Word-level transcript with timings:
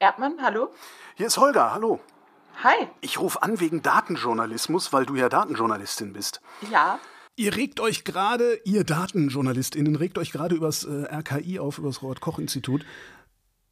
Erdmann, 0.00 0.36
hallo? 0.40 0.68
Hier 1.16 1.26
ist 1.26 1.38
Holger, 1.38 1.72
hallo. 1.72 1.98
Hi. 2.62 2.86
Ich 3.00 3.18
rufe 3.18 3.42
an 3.42 3.58
wegen 3.58 3.82
Datenjournalismus, 3.82 4.92
weil 4.92 5.04
du 5.04 5.16
ja 5.16 5.28
Datenjournalistin 5.28 6.12
bist. 6.12 6.40
Ja. 6.70 7.00
Ihr 7.34 7.56
regt 7.56 7.80
euch 7.80 8.04
gerade, 8.04 8.60
ihr 8.64 8.84
Datenjournalistinnen, 8.84 9.96
regt 9.96 10.18
euch 10.18 10.30
gerade 10.30 10.54
übers 10.54 10.84
äh, 10.84 11.12
RKI 11.12 11.58
auf, 11.58 11.78
übers 11.78 12.02
Robert-Koch-Institut. 12.02 12.84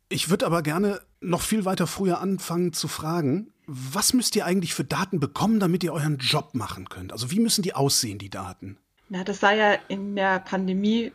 Ich 0.09 0.29
würde 0.29 0.47
aber 0.47 0.63
gerne 0.63 1.01
noch 1.21 1.43
viel 1.43 1.65
weiter 1.65 1.87
früher 1.87 2.21
anfangen 2.21 2.73
zu 2.73 2.89
fragen, 2.89 3.53
was 3.67 4.13
müsst 4.13 4.35
ihr 4.35 4.47
eigentlich 4.47 4.75
für 4.75 4.85
Daten 4.85 5.21
bekommen, 5.21 5.61
damit 5.61 5.85
ihr 5.85 5.93
euren 5.93 6.19
Job 6.19 6.55
machen 6.55 6.89
könnt? 6.89 7.13
Also 7.13 7.31
wie 7.31 7.41
müssen 7.41 7.63
die 7.63 7.75
aussehen, 7.75 8.19
die 8.19 8.31
Daten? 8.31 8.79
Na, 9.09 9.23
das 9.23 9.39
sah 9.39 9.53
ja 9.53 9.75
in 9.87 10.17
der 10.17 10.41
Pandemie 10.41 11.13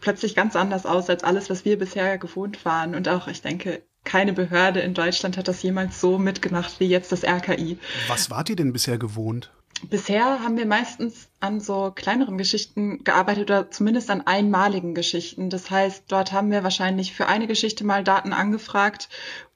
plötzlich 0.00 0.34
ganz 0.34 0.54
anders 0.54 0.84
aus 0.84 1.08
als 1.08 1.24
alles, 1.24 1.48
was 1.48 1.64
wir 1.64 1.78
bisher 1.78 2.18
gewohnt 2.18 2.64
waren. 2.66 2.94
Und 2.94 3.08
auch, 3.08 3.28
ich 3.28 3.40
denke, 3.40 3.82
keine 4.04 4.32
Behörde 4.32 4.80
in 4.80 4.94
Deutschland 4.94 5.36
hat 5.36 5.48
das 5.48 5.62
jemals 5.62 6.00
so 6.00 6.18
mitgemacht 6.18 6.78
wie 6.78 6.86
jetzt 6.86 7.10
das 7.12 7.24
RKI. 7.24 7.78
Was 8.08 8.30
wart 8.30 8.50
ihr 8.50 8.56
denn 8.56 8.72
bisher 8.72 8.98
gewohnt? 8.98 9.50
Bisher 9.90 10.40
haben 10.40 10.56
wir 10.56 10.66
meistens 10.66 11.28
an 11.40 11.60
so 11.60 11.92
kleineren 11.94 12.38
Geschichten 12.38 13.02
gearbeitet 13.04 13.50
oder 13.50 13.70
zumindest 13.70 14.10
an 14.10 14.26
einmaligen 14.26 14.94
Geschichten. 14.94 15.50
Das 15.50 15.70
heißt, 15.70 16.04
dort 16.08 16.32
haben 16.32 16.50
wir 16.50 16.62
wahrscheinlich 16.62 17.12
für 17.12 17.26
eine 17.26 17.46
Geschichte 17.46 17.84
mal 17.84 18.04
Daten 18.04 18.32
angefragt 18.32 19.08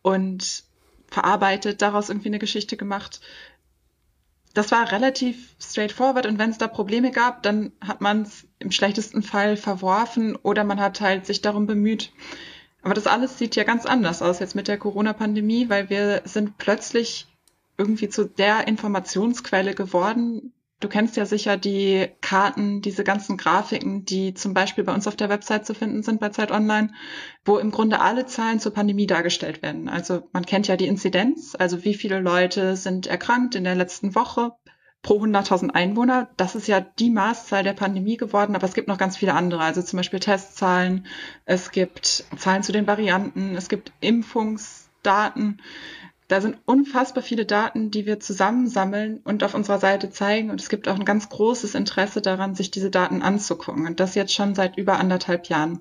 und 0.03 0.65
verarbeitet, 1.07 1.81
daraus 1.81 2.09
irgendwie 2.09 2.29
eine 2.29 2.39
Geschichte 2.39 2.77
gemacht. 2.77 3.21
Das 4.55 4.73
war 4.73 4.91
relativ 4.91 5.55
straightforward 5.61 6.27
und 6.27 6.39
wenn 6.39 6.51
es 6.51 6.59
da 6.59 6.69
Probleme 6.69 7.11
gab, 7.11 7.43
dann 7.43 7.73
hat 7.81 8.01
man 8.01 8.23
es 8.23 8.47
im 8.59 8.73
schlechtesten 8.73 9.23
Fall 9.23 9.57
verworfen 9.57 10.37
oder 10.37 10.65
man 10.65 10.81
hat 10.81 11.01
halt 11.01 11.27
sich 11.27 11.43
darum 11.43 11.67
bemüht. 11.67 12.13
Aber 12.89 12.95
das 12.95 13.07
alles 13.07 13.37
sieht 13.37 13.55
ja 13.55 13.65
ganz 13.65 13.85
anders 13.85 14.23
aus 14.23 14.39
jetzt 14.39 14.55
mit 14.55 14.67
der 14.67 14.79
Corona-Pandemie, 14.79 15.69
weil 15.69 15.91
wir 15.91 16.23
sind 16.25 16.57
plötzlich 16.57 17.27
irgendwie 17.77 18.09
zu 18.09 18.25
der 18.25 18.67
Informationsquelle 18.67 19.75
geworden. 19.75 20.55
Du 20.81 20.89
kennst 20.89 21.15
ja 21.19 21.27
sicher 21.27 21.59
die 21.59 22.09
Karten, 22.23 22.81
diese 22.81 23.05
ganzen 23.05 23.37
Grafiken, 23.37 24.07
die 24.07 24.33
zum 24.33 24.55
Beispiel 24.55 24.85
bei 24.85 24.95
uns 24.95 25.07
auf 25.07 25.17
der 25.17 25.29
Website 25.29 25.67
zu 25.67 25.75
finden 25.75 26.03
sind 26.03 26.19
bei 26.19 26.31
Zeit 26.31 26.51
Online, 26.51 26.95
wo 27.45 27.59
im 27.59 27.73
Grunde 27.73 28.01
alle 28.01 28.25
Zahlen 28.25 28.59
zur 28.59 28.73
Pandemie 28.73 29.07
dargestellt 29.07 29.61
werden. 29.61 29.91
Also 29.91 30.27
man 30.33 30.47
kennt 30.47 30.67
ja 30.67 30.79
die 30.79 30.87
Inzidenz, 30.87 31.55
also 31.59 31.85
wie 31.85 31.93
viele 31.93 32.21
Leute 32.21 32.75
sind 32.75 33.07
erkrankt 33.07 33.55
in 33.55 33.65
der 33.65 33.75
letzten 33.75 34.15
Woche 34.15 34.53
pro 35.03 35.23
100.000 35.23 35.71
Einwohner. 35.71 36.29
Das 36.37 36.55
ist 36.55 36.69
ja 36.69 36.81
die 36.81 37.11
Maßzahl 37.11 37.63
der 37.63 37.73
Pandemie 37.73 38.17
geworden, 38.17 38.55
aber 38.55 38.67
es 38.67 38.75
gibt 38.75 38.89
noch 38.89 38.99
ganz 38.99 39.17
viele 39.17 39.35
andere. 39.35 39.63
Also 39.63 39.83
zum 39.83 39.97
Beispiel 39.99 40.21
Testzahlen, 40.21 41.07
es 41.45 41.71
gibt 41.71 42.25
Zahlen 42.37 42.63
zu 42.63 42.73
den 42.73 42.87
Varianten, 42.87 43.57
es 43.57 43.69
gibt 43.69 43.93
Impfungsdaten. 44.01 45.61
Da 46.27 46.43
sind 46.43 46.59
unfassbar 46.67 47.23
viele 47.23 47.47
Daten, 47.47 47.91
die 47.91 48.05
wir 48.05 48.21
zusammensammeln 48.21 49.21
und 49.25 49.43
auf 49.43 49.55
unserer 49.55 49.79
Seite 49.79 50.11
zeigen. 50.11 50.51
Und 50.51 50.61
es 50.61 50.69
gibt 50.69 50.87
auch 50.87 50.97
ein 50.97 51.07
ganz 51.07 51.31
großes 51.31 51.75
Interesse 51.75 52.21
daran, 52.21 52.55
sich 52.55 52.71
diese 52.71 52.91
Daten 52.91 53.23
anzugucken. 53.23 53.87
Und 53.87 53.99
das 53.99 54.15
jetzt 54.15 54.35
schon 54.35 54.55
seit 54.55 54.77
über 54.77 54.99
anderthalb 54.99 55.47
Jahren. 55.49 55.81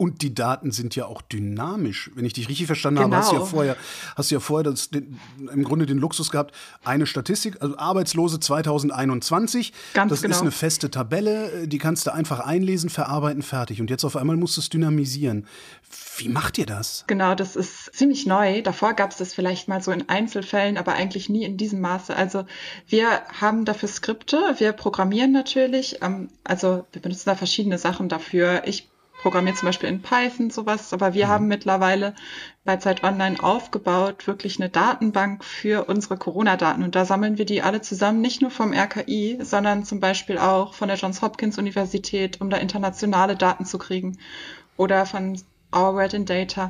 Und 0.00 0.22
die 0.22 0.32
Daten 0.32 0.70
sind 0.70 0.94
ja 0.94 1.06
auch 1.06 1.22
dynamisch. 1.22 2.12
Wenn 2.14 2.24
ich 2.24 2.32
dich 2.32 2.48
richtig 2.48 2.66
verstanden 2.66 3.02
genau. 3.02 3.16
habe, 3.16 3.16
hast 3.16 3.32
du 3.32 3.34
ja 3.34 3.40
genau. 3.40 3.50
vorher, 3.50 3.76
hast 4.14 4.30
du 4.30 4.36
ja 4.36 4.40
vorher 4.40 4.70
das, 4.70 4.90
den, 4.90 5.18
im 5.52 5.64
Grunde 5.64 5.86
den 5.86 5.98
Luxus 5.98 6.30
gehabt, 6.30 6.54
eine 6.84 7.04
Statistik, 7.04 7.60
also 7.60 7.76
Arbeitslose 7.76 8.38
2021. 8.38 9.72
Ganz 9.94 10.10
das 10.10 10.22
genau. 10.22 10.36
ist 10.36 10.40
eine 10.40 10.52
feste 10.52 10.92
Tabelle, 10.92 11.66
die 11.66 11.78
kannst 11.78 12.06
du 12.06 12.14
einfach 12.14 12.38
einlesen, 12.38 12.90
verarbeiten, 12.90 13.42
fertig. 13.42 13.80
Und 13.80 13.90
jetzt 13.90 14.04
auf 14.04 14.14
einmal 14.14 14.36
musst 14.36 14.56
du 14.56 14.60
es 14.60 14.68
dynamisieren. 14.68 15.48
Wie 16.16 16.28
macht 16.28 16.58
ihr 16.58 16.66
das? 16.66 17.02
Genau, 17.08 17.34
das 17.34 17.56
ist 17.56 17.92
ziemlich 17.92 18.24
neu. 18.24 18.62
Davor 18.62 18.94
gab 18.94 19.10
es 19.10 19.16
das 19.16 19.34
vielleicht 19.34 19.66
mal 19.66 19.82
so 19.82 19.90
in 19.90 20.08
Einzelfällen, 20.08 20.76
aber 20.76 20.92
eigentlich 20.92 21.28
nie 21.28 21.44
in 21.44 21.56
diesem 21.56 21.80
Maße. 21.80 22.14
Also 22.14 22.44
wir 22.86 23.22
haben 23.40 23.64
dafür 23.64 23.88
Skripte, 23.88 24.54
wir 24.58 24.72
programmieren 24.74 25.32
natürlich. 25.32 26.02
Ähm, 26.02 26.28
also 26.44 26.86
wir 26.92 27.02
benutzen 27.02 27.24
da 27.26 27.34
verschiedene 27.34 27.78
Sachen 27.78 28.08
dafür. 28.08 28.62
Ich 28.64 28.88
programmiert 29.20 29.56
zum 29.56 29.66
Beispiel 29.66 29.88
in 29.88 30.02
Python 30.02 30.50
sowas, 30.50 30.92
aber 30.92 31.14
wir 31.14 31.26
mhm. 31.26 31.30
haben 31.30 31.48
mittlerweile 31.48 32.14
bei 32.64 32.76
Zeit 32.76 33.02
Online 33.02 33.42
aufgebaut, 33.42 34.26
wirklich 34.26 34.60
eine 34.60 34.68
Datenbank 34.68 35.44
für 35.44 35.84
unsere 35.84 36.16
Corona-Daten. 36.16 36.82
Und 36.82 36.94
da 36.94 37.04
sammeln 37.04 37.38
wir 37.38 37.44
die 37.44 37.62
alle 37.62 37.80
zusammen, 37.80 38.20
nicht 38.20 38.42
nur 38.42 38.50
vom 38.50 38.72
RKI, 38.72 39.38
sondern 39.42 39.84
zum 39.84 40.00
Beispiel 40.00 40.38
auch 40.38 40.74
von 40.74 40.88
der 40.88 40.96
Johns 40.96 41.22
Hopkins 41.22 41.58
Universität, 41.58 42.40
um 42.40 42.50
da 42.50 42.58
internationale 42.58 43.36
Daten 43.36 43.64
zu 43.64 43.78
kriegen. 43.78 44.18
Oder 44.76 45.06
von 45.06 45.36
Our 45.74 45.94
World 45.94 46.14
in 46.14 46.24
Data. 46.24 46.68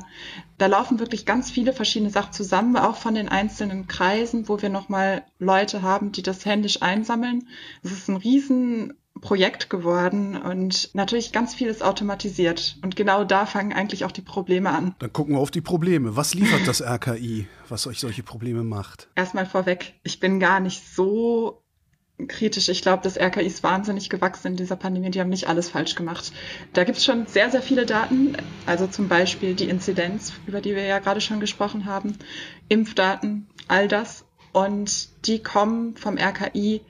Da 0.57 0.65
laufen 0.65 0.99
wirklich 0.99 1.25
ganz 1.25 1.49
viele 1.49 1.71
verschiedene 1.71 2.11
Sachen 2.11 2.33
zusammen, 2.33 2.75
auch 2.75 2.97
von 2.97 3.15
den 3.15 3.29
einzelnen 3.29 3.87
Kreisen, 3.87 4.49
wo 4.49 4.61
wir 4.61 4.69
nochmal 4.69 5.23
Leute 5.37 5.81
haben, 5.81 6.11
die 6.11 6.21
das 6.21 6.45
händisch 6.45 6.81
einsammeln. 6.81 7.47
Es 7.81 7.91
ist 7.91 8.09
ein 8.09 8.17
riesen 8.17 8.93
Projekt 9.21 9.69
geworden 9.69 10.37
und 10.37 10.89
natürlich 10.93 11.31
ganz 11.31 11.53
vieles 11.53 11.81
automatisiert. 11.81 12.77
Und 12.81 12.95
genau 12.95 13.23
da 13.23 13.45
fangen 13.45 13.73
eigentlich 13.73 14.05
auch 14.05 14.11
die 14.11 14.21
Probleme 14.21 14.69
an. 14.69 14.95
Dann 14.99 15.13
gucken 15.13 15.35
wir 15.35 15.39
auf 15.39 15.51
die 15.51 15.61
Probleme. 15.61 16.15
Was 16.15 16.33
liefert 16.33 16.67
das 16.67 16.81
RKI, 16.81 17.47
was 17.67 17.87
euch 17.87 17.99
solche 17.99 18.23
Probleme 18.23 18.63
macht? 18.63 19.09
Erstmal 19.15 19.45
vorweg, 19.45 19.95
ich 20.03 20.19
bin 20.19 20.39
gar 20.39 20.59
nicht 20.59 20.83
so 20.95 21.63
kritisch. 22.27 22.69
Ich 22.69 22.81
glaube, 22.81 23.03
das 23.03 23.17
RKI 23.17 23.45
ist 23.45 23.63
wahnsinnig 23.63 24.09
gewachsen 24.09 24.47
in 24.47 24.55
dieser 24.57 24.75
Pandemie. 24.75 25.11
Die 25.11 25.19
haben 25.19 25.29
nicht 25.29 25.47
alles 25.47 25.69
falsch 25.69 25.95
gemacht. 25.95 26.31
Da 26.73 26.83
gibt 26.83 26.97
es 26.97 27.05
schon 27.05 27.25
sehr, 27.27 27.49
sehr 27.49 27.61
viele 27.61 27.85
Daten. 27.85 28.35
Also 28.65 28.87
zum 28.87 29.07
Beispiel 29.07 29.53
die 29.53 29.69
Inzidenz, 29.69 30.33
über 30.45 30.61
die 30.61 30.75
wir 30.75 30.83
ja 30.83 30.99
gerade 30.99 31.21
schon 31.21 31.39
gesprochen 31.39 31.85
haben, 31.85 32.17
Impfdaten, 32.67 33.47
all 33.67 33.87
das. 33.87 34.25
Und 34.51 35.27
die 35.27 35.41
kommen 35.41 35.95
vom 35.95 36.17
RKI 36.17 36.81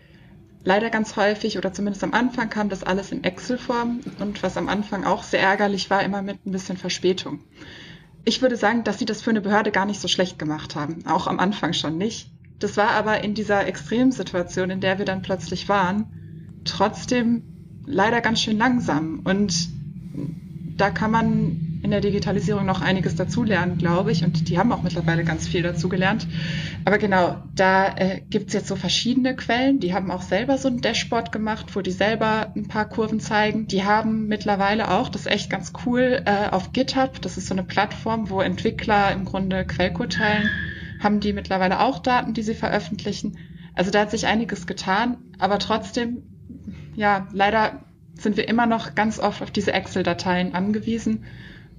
leider 0.64 0.90
ganz 0.90 1.16
häufig 1.16 1.58
oder 1.58 1.74
zumindest 1.74 2.04
am 2.04 2.14
Anfang 2.14 2.50
kam 2.50 2.70
das 2.70 2.84
alles 2.84 3.12
in 3.12 3.24
Excel-Form 3.24 4.02
und 4.20 4.44
was 4.44 4.58
am 4.58 4.70
Anfang 4.70 5.06
auch 5.06 5.24
sehr 5.24 5.42
ärgerlich 5.42 5.90
war, 5.90 6.04
immer 6.04 6.22
mit 6.22 6.46
ein 6.46 6.52
bisschen 6.52 6.78
Verspätung. 6.78 7.40
Ich 8.26 8.42
würde 8.42 8.58
sagen, 8.58 8.84
dass 8.84 9.00
sie 9.00 9.06
das 9.06 9.22
für 9.22 9.30
eine 9.30 9.42
Behörde 9.42 9.72
gar 9.72 9.86
nicht 9.86 10.02
so 10.02 10.08
schlecht 10.08 10.38
gemacht 10.38 10.76
haben, 10.76 11.06
auch 11.06 11.28
am 11.28 11.40
Anfang 11.40 11.74
schon 11.74 11.98
nicht. 11.98 12.32
Das 12.60 12.76
war 12.76 12.92
aber 12.92 13.24
in 13.24 13.34
dieser 13.34 13.66
Extremsituation, 13.66 14.70
in 14.70 14.82
der 14.82 14.98
wir 14.98 15.06
dann 15.06 15.22
plötzlich 15.22 15.70
waren, 15.70 16.60
trotzdem 16.66 17.44
leider 17.86 18.22
ganz 18.22 18.42
schön 18.42 18.58
langsam 18.58 19.22
und 19.24 19.70
da 20.78 20.90
kann 20.90 21.12
man 21.12 21.69
in 21.82 21.92
der 21.92 22.02
Digitalisierung 22.02 22.66
noch 22.66 22.82
einiges 22.82 23.16
dazulernen, 23.16 23.78
glaube 23.78 24.12
ich. 24.12 24.24
Und 24.24 24.50
die 24.50 24.58
haben 24.58 24.72
auch 24.72 24.82
mittlerweile 24.82 25.24
ganz 25.24 25.48
viel 25.48 25.62
dazugelernt. 25.62 26.28
Aber 26.84 26.98
genau, 26.98 27.38
da 27.56 27.96
äh, 27.96 28.22
gibt 28.30 28.48
es 28.48 28.54
jetzt 28.54 28.68
so 28.68 28.76
verschiedene 28.76 29.36
Quellen. 29.36 29.80
Die 29.80 29.94
haben 29.94 30.12
auch 30.12 30.22
selber 30.22 30.58
so 30.58 30.68
ein 30.68 30.82
Dashboard 30.82 31.32
gemacht, 31.32 31.76
wo 31.76 31.82
die 31.82 31.92
selber 31.92 32.52
ein 32.56 32.68
paar 32.68 32.90
Kurven 32.90 33.20
zeigen. 33.20 33.68
Die 33.68 33.86
haben 33.86 34.28
mittlerweile 34.28 34.92
auch, 34.92 35.10
das 35.10 35.22
ist 35.22 35.32
echt 35.32 35.50
ganz 35.50 35.72
cool, 35.86 36.22
äh, 36.26 36.50
auf 36.50 36.74
GitHub, 36.74 37.22
das 37.22 37.38
ist 37.38 37.48
so 37.48 37.54
eine 37.54 37.64
Plattform, 37.64 38.30
wo 38.30 38.42
Entwickler 38.42 39.12
im 39.14 39.24
Grunde 39.24 39.66
Quellcode 39.66 40.14
teilen, 40.14 40.50
haben 41.02 41.22
die 41.22 41.34
mittlerweile 41.34 41.80
auch 41.80 42.00
Daten, 42.00 42.34
die 42.34 42.44
sie 42.44 42.56
veröffentlichen. 42.56 43.38
Also 43.74 43.92
da 43.92 44.02
hat 44.02 44.12
sich 44.12 44.28
einiges 44.28 44.68
getan, 44.68 45.18
aber 45.38 45.60
trotzdem, 45.60 46.24
ja, 46.96 47.28
leider 47.32 47.86
sind 48.16 48.36
wir 48.36 48.50
immer 48.50 48.66
noch 48.66 48.96
ganz 48.96 49.20
oft 49.20 49.42
auf 49.42 49.52
diese 49.52 49.72
Excel-Dateien 49.72 50.54
angewiesen 50.54 51.24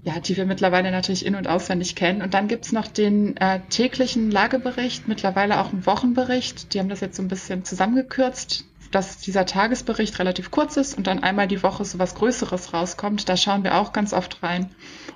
ja, 0.02 0.18
die 0.18 0.36
wir 0.36 0.46
mittlerweile 0.46 0.90
natürlich 0.90 1.26
in- 1.26 1.34
und 1.34 1.46
auswendig 1.46 1.94
kennen. 1.94 2.22
Und 2.22 2.32
dann 2.32 2.48
gibt's 2.48 2.72
noch 2.72 2.86
den 2.86 3.36
äh, 3.36 3.60
täglichen 3.68 4.30
Lagebericht, 4.30 5.08
mittlerweile 5.08 5.60
auch 5.60 5.72
einen 5.72 5.84
Wochenbericht. 5.84 6.72
Die 6.72 6.78
haben 6.78 6.88
das 6.88 7.00
jetzt 7.00 7.16
so 7.16 7.22
ein 7.22 7.28
bisschen 7.28 7.64
zusammengekürzt, 7.64 8.64
dass 8.90 9.18
dieser 9.18 9.44
Tagesbericht 9.44 10.18
relativ 10.18 10.50
kurz 10.50 10.76
ist 10.76 10.96
und 10.96 11.06
dann 11.06 11.22
einmal 11.22 11.48
die 11.48 11.62
Woche 11.62 11.84
so 11.84 11.98
was 11.98 12.14
Größeres 12.14 12.72
rauskommt. 12.72 13.28
Da 13.28 13.36
schauen 13.36 13.62
wir 13.62 13.76
auch 13.76 13.92
ganz 13.92 14.12
oft 14.12 14.42
rein. 14.42 14.70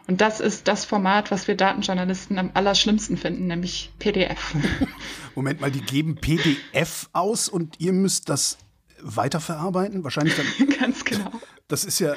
Und 0.07 0.21
das 0.21 0.41
ist 0.41 0.69
das 0.69 0.85
Format, 0.85 1.31
was 1.31 1.49
wir 1.49 1.57
Datenjournalisten 1.57 2.39
am 2.39 2.51
allerschlimmsten 2.53 3.17
finden, 3.17 3.47
nämlich 3.47 3.91
PDF. 3.99 4.55
Moment 5.35 5.63
mal, 5.63 5.71
die 5.71 5.81
geben 5.81 6.17
PDF 6.17 7.09
aus 7.15 7.49
und 7.49 7.81
ihr 7.81 7.93
müsst 7.93 8.29
das 8.29 8.59
weiterverarbeiten? 9.01 10.05
Wahrscheinlich 10.05 10.37
dann. 10.37 10.69
ganz 10.79 11.05
genau. 11.05 11.31
Das 11.69 11.85
ist 11.85 11.99
ja. 12.01 12.15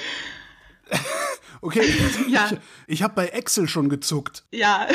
Okay, 1.62 1.94
ja. 2.30 2.50
ich, 2.52 2.58
ich 2.88 3.04
habe 3.04 3.14
bei 3.16 3.28
Excel 3.28 3.68
schon 3.68 3.90
gezuckt. 3.90 4.44
Ja. 4.52 4.88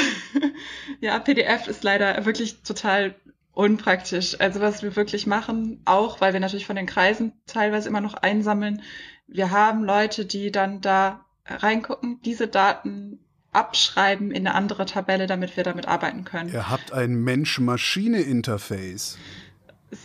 ja, 1.00 1.18
PDF 1.18 1.66
ist 1.68 1.84
leider 1.84 2.24
wirklich 2.24 2.62
total 2.62 3.14
unpraktisch. 3.52 4.40
Also 4.40 4.60
was 4.60 4.82
wir 4.82 4.96
wirklich 4.96 5.26
machen, 5.26 5.80
auch 5.84 6.20
weil 6.20 6.32
wir 6.32 6.40
natürlich 6.40 6.66
von 6.66 6.76
den 6.76 6.86
Kreisen 6.86 7.32
teilweise 7.46 7.88
immer 7.88 8.00
noch 8.00 8.14
einsammeln, 8.14 8.82
wir 9.26 9.50
haben 9.50 9.84
Leute, 9.84 10.24
die 10.26 10.52
dann 10.52 10.80
da 10.80 11.24
reingucken, 11.46 12.20
diese 12.22 12.48
Daten 12.48 13.18
abschreiben 13.52 14.30
in 14.30 14.46
eine 14.46 14.54
andere 14.54 14.86
Tabelle, 14.86 15.26
damit 15.26 15.56
wir 15.56 15.64
damit 15.64 15.86
arbeiten 15.86 16.24
können. 16.24 16.50
Ihr 16.52 16.70
habt 16.70 16.92
ein 16.92 17.14
Mensch-Maschine-Interface. 17.22 19.18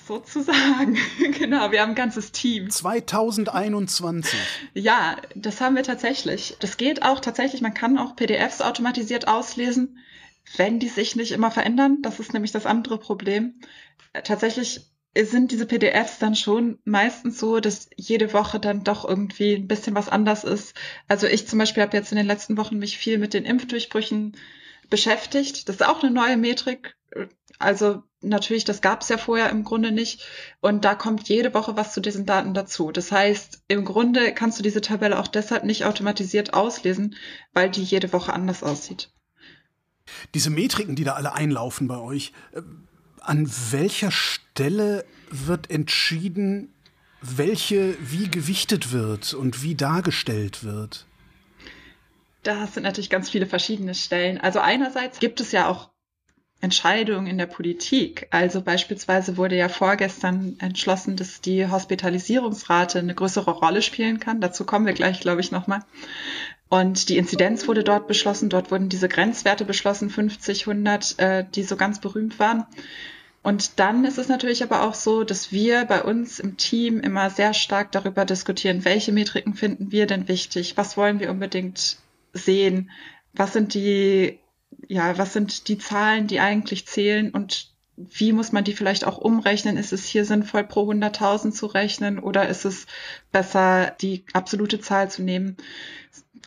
Sozusagen, 0.07 0.97
genau. 1.39 1.71
Wir 1.71 1.81
haben 1.81 1.91
ein 1.91 1.95
ganzes 1.95 2.33
Team. 2.33 2.69
2021. 2.69 4.37
Ja, 4.73 5.15
das 5.33 5.61
haben 5.61 5.75
wir 5.77 5.83
tatsächlich. 5.83 6.57
Das 6.59 6.75
geht 6.75 7.03
auch 7.03 7.21
tatsächlich. 7.21 7.61
Man 7.61 7.73
kann 7.73 7.97
auch 7.97 8.15
PDFs 8.15 8.61
automatisiert 8.61 9.27
auslesen. 9.29 9.99
wenn 10.57 10.79
die 10.79 10.89
sich 10.89 11.15
nicht 11.15 11.31
immer 11.31 11.51
verändern. 11.51 11.99
Das 12.01 12.19
ist 12.19 12.33
nämlich 12.33 12.51
das 12.51 12.65
andere 12.65 12.97
Problem. 12.97 13.59
Tatsächlich 14.23 14.81
sind 15.15 15.51
diese 15.51 15.65
PDFs 15.65 16.19
dann 16.19 16.35
schon 16.35 16.79
meistens 16.83 17.39
so, 17.39 17.59
dass 17.59 17.89
jede 17.95 18.33
Woche 18.33 18.59
dann 18.59 18.83
doch 18.83 19.07
irgendwie 19.07 19.55
ein 19.55 19.67
bisschen 19.67 19.95
was 19.95 20.09
anders 20.09 20.43
ist. 20.43 20.75
Also 21.07 21.27
ich 21.27 21.47
zum 21.47 21.59
Beispiel 21.59 21.83
habe 21.83 21.97
jetzt 21.97 22.11
in 22.11 22.17
den 22.17 22.27
letzten 22.27 22.57
Wochen 22.57 22.77
mich 22.77 22.97
viel 22.97 23.17
mit 23.17 23.33
den 23.33 23.45
Impfdurchbrüchen 23.45 24.35
beschäftigt. 24.89 25.67
Das 25.69 25.77
ist 25.77 25.85
auch 25.85 26.03
eine 26.03 26.11
neue 26.11 26.37
Metrik. 26.37 26.96
Also 27.59 28.03
natürlich, 28.21 28.65
das 28.65 28.81
gab 28.81 29.01
es 29.01 29.09
ja 29.09 29.17
vorher 29.17 29.49
im 29.49 29.63
Grunde 29.63 29.91
nicht. 29.91 30.25
Und 30.61 30.85
da 30.85 30.95
kommt 30.95 31.27
jede 31.29 31.53
Woche 31.53 31.75
was 31.75 31.93
zu 31.93 32.01
diesen 32.01 32.25
Daten 32.25 32.53
dazu. 32.53 32.91
Das 32.91 33.11
heißt, 33.11 33.63
im 33.67 33.85
Grunde 33.85 34.33
kannst 34.33 34.59
du 34.59 34.63
diese 34.63 34.81
Tabelle 34.81 35.19
auch 35.19 35.27
deshalb 35.27 35.63
nicht 35.63 35.85
automatisiert 35.85 36.53
auslesen, 36.53 37.15
weil 37.53 37.69
die 37.69 37.83
jede 37.83 38.13
Woche 38.13 38.33
anders 38.33 38.63
aussieht. 38.63 39.11
Diese 40.33 40.49
Metriken, 40.49 40.95
die 40.95 41.03
da 41.03 41.13
alle 41.13 41.33
einlaufen 41.33 41.87
bei 41.87 41.97
euch, 41.97 42.31
äh, 42.53 42.61
an 43.21 43.51
welcher 43.71 44.11
Stelle 44.11 45.05
wird 45.29 45.69
entschieden, 45.69 46.73
welche 47.21 47.97
wie 47.99 48.29
gewichtet 48.29 48.91
wird 48.91 49.33
und 49.33 49.63
wie 49.63 49.75
dargestellt 49.75 50.63
wird? 50.63 51.05
Das 52.43 52.75
sind 52.75 52.83
natürlich 52.83 53.09
ganz 53.09 53.29
viele 53.29 53.47
verschiedene 53.47 53.95
Stellen. 53.95 54.37
Also 54.37 54.59
einerseits 54.59 55.19
gibt 55.19 55.41
es 55.41 55.51
ja 55.51 55.67
auch 55.67 55.89
Entscheidungen 56.59 57.27
in 57.27 57.37
der 57.37 57.45
Politik. 57.45 58.27
Also 58.31 58.61
beispielsweise 58.61 59.37
wurde 59.37 59.55
ja 59.55 59.69
vorgestern 59.69 60.55
entschlossen, 60.59 61.15
dass 61.15 61.41
die 61.41 61.67
Hospitalisierungsrate 61.67 62.99
eine 62.99 63.13
größere 63.13 63.51
Rolle 63.51 63.81
spielen 63.81 64.19
kann. 64.19 64.41
Dazu 64.41 64.65
kommen 64.65 64.85
wir 64.85 64.93
gleich, 64.93 65.19
glaube 65.19 65.41
ich, 65.41 65.51
nochmal. 65.51 65.81
Und 66.69 67.09
die 67.09 67.17
Inzidenz 67.17 67.67
wurde 67.67 67.83
dort 67.83 68.07
beschlossen. 68.07 68.49
Dort 68.49 68.71
wurden 68.71 68.89
diese 68.89 69.07
Grenzwerte 69.07 69.65
beschlossen, 69.65 70.09
50, 70.09 70.67
100, 70.67 71.19
äh, 71.19 71.45
die 71.55 71.63
so 71.63 71.77
ganz 71.77 72.01
berühmt 72.01 72.39
waren. 72.39 72.65
Und 73.43 73.79
dann 73.79 74.03
ist 74.03 74.17
es 74.17 74.27
natürlich 74.27 74.63
aber 74.63 74.81
auch 74.81 74.93
so, 74.93 75.23
dass 75.23 75.53
wir 75.53 75.85
bei 75.85 76.03
uns 76.03 76.39
im 76.39 76.57
Team 76.57 76.99
immer 76.99 77.29
sehr 77.29 77.53
stark 77.53 77.93
darüber 77.93 78.25
diskutieren, 78.25 78.83
welche 78.83 79.13
Metriken 79.13 79.53
finden 79.53 79.91
wir 79.91 80.05
denn 80.05 80.27
wichtig? 80.27 80.75
Was 80.75 80.97
wollen 80.97 81.21
wir 81.21 81.31
unbedingt 81.31 81.97
sehen? 82.33 82.91
Was 83.31 83.53
sind 83.53 83.73
die, 83.73 84.39
ja, 84.87 85.17
was 85.17 85.33
sind 85.33 85.67
die 85.67 85.77
Zahlen, 85.77 86.27
die 86.27 86.39
eigentlich 86.39 86.87
zählen 86.87 87.31
und 87.31 87.73
wie 87.95 88.31
muss 88.31 88.51
man 88.51 88.63
die 88.63 88.73
vielleicht 88.73 89.05
auch 89.05 89.17
umrechnen? 89.17 89.75
Ist 89.75 89.91
es 89.91 90.05
hier 90.05 90.23
sinnvoll, 90.23 90.63
pro 90.63 90.91
100.000 90.91 91.51
zu 91.51 91.65
rechnen 91.65 92.19
oder 92.19 92.47
ist 92.47 92.63
es 92.63 92.85
besser, 93.31 93.95
die 94.01 94.23
absolute 94.33 94.79
Zahl 94.79 95.09
zu 95.09 95.23
nehmen? 95.23 95.57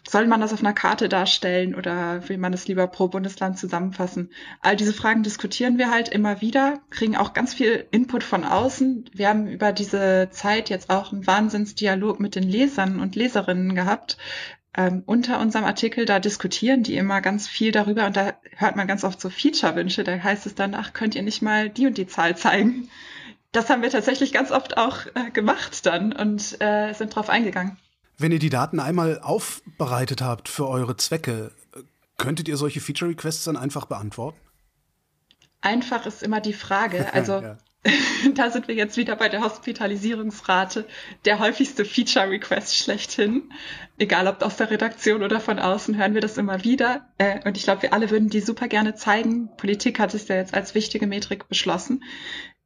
soll 0.08 0.26
man 0.26 0.40
das 0.40 0.52
auf 0.52 0.60
einer 0.60 0.72
Karte 0.72 1.08
darstellen 1.08 1.74
oder 1.74 2.28
will 2.28 2.38
man 2.38 2.52
es 2.52 2.66
lieber 2.66 2.86
pro 2.86 3.08
Bundesland 3.08 3.58
zusammenfassen? 3.58 4.30
All 4.60 4.76
diese 4.76 4.92
Fragen 4.92 5.22
diskutieren 5.22 5.78
wir 5.78 5.90
halt 5.90 6.08
immer 6.08 6.40
wieder, 6.40 6.80
kriegen 6.90 7.16
auch 7.16 7.32
ganz 7.32 7.54
viel 7.54 7.86
Input 7.90 8.24
von 8.24 8.44
außen. 8.44 9.10
Wir 9.12 9.28
haben 9.28 9.46
über 9.46 9.72
diese 9.72 10.28
Zeit 10.30 10.70
jetzt 10.70 10.90
auch 10.90 11.12
einen 11.12 11.26
Wahnsinnsdialog 11.26 12.18
mit 12.18 12.34
den 12.34 12.42
Lesern 12.42 13.00
und 13.00 13.14
Leserinnen 13.14 13.74
gehabt. 13.74 14.16
Ähm, 14.76 15.02
unter 15.06 15.40
unserem 15.40 15.64
Artikel, 15.64 16.04
da 16.04 16.20
diskutieren 16.20 16.84
die 16.84 16.96
immer 16.96 17.20
ganz 17.20 17.48
viel 17.48 17.72
darüber 17.72 18.06
und 18.06 18.16
da 18.16 18.34
hört 18.56 18.76
man 18.76 18.86
ganz 18.86 19.02
oft 19.02 19.20
so 19.20 19.28
Feature-Wünsche. 19.28 20.04
Da 20.04 20.22
heißt 20.22 20.46
es 20.46 20.54
dann, 20.54 20.74
ach, 20.74 20.92
könnt 20.92 21.16
ihr 21.16 21.22
nicht 21.22 21.42
mal 21.42 21.68
die 21.68 21.86
und 21.86 21.98
die 21.98 22.06
Zahl 22.06 22.36
zeigen? 22.36 22.88
Das 23.50 23.68
haben 23.68 23.82
wir 23.82 23.90
tatsächlich 23.90 24.32
ganz 24.32 24.52
oft 24.52 24.76
auch 24.76 25.06
äh, 25.06 25.30
gemacht 25.32 25.84
dann 25.86 26.12
und 26.12 26.60
äh, 26.60 26.92
sind 26.92 27.16
drauf 27.16 27.28
eingegangen. 27.28 27.78
Wenn 28.16 28.30
ihr 28.30 28.38
die 28.38 28.50
Daten 28.50 28.78
einmal 28.78 29.18
aufbereitet 29.20 30.22
habt 30.22 30.48
für 30.48 30.68
eure 30.68 30.96
Zwecke, 30.96 31.50
könntet 32.16 32.46
ihr 32.46 32.56
solche 32.56 32.80
Feature-Requests 32.80 33.44
dann 33.44 33.56
einfach 33.56 33.86
beantworten? 33.86 34.38
Einfach 35.62 36.06
ist 36.06 36.22
immer 36.22 36.40
die 36.40 36.52
Frage. 36.52 37.08
Also 37.12 37.40
ja. 37.40 37.58
da 38.34 38.50
sind 38.50 38.68
wir 38.68 38.74
jetzt 38.74 38.98
wieder 38.98 39.16
bei 39.16 39.30
der 39.30 39.40
Hospitalisierungsrate, 39.40 40.86
der 41.24 41.38
häufigste 41.38 41.86
Feature-Request 41.86 42.76
schlechthin. 42.76 43.50
Egal 43.98 44.26
ob 44.26 44.42
aus 44.42 44.56
der 44.56 44.70
Redaktion 44.70 45.22
oder 45.22 45.40
von 45.40 45.58
außen, 45.58 45.96
hören 45.96 46.12
wir 46.12 46.20
das 46.20 46.36
immer 46.36 46.62
wieder. 46.62 47.08
Äh, 47.16 47.40
und 47.46 47.56
ich 47.56 47.64
glaube, 47.64 47.82
wir 47.82 47.92
alle 47.94 48.10
würden 48.10 48.28
die 48.28 48.40
super 48.40 48.68
gerne 48.68 48.94
zeigen. 48.96 49.48
Politik 49.56 49.98
hat 49.98 50.12
es 50.12 50.28
ja 50.28 50.36
jetzt 50.36 50.52
als 50.52 50.74
wichtige 50.74 51.06
Metrik 51.06 51.48
beschlossen. 51.48 52.04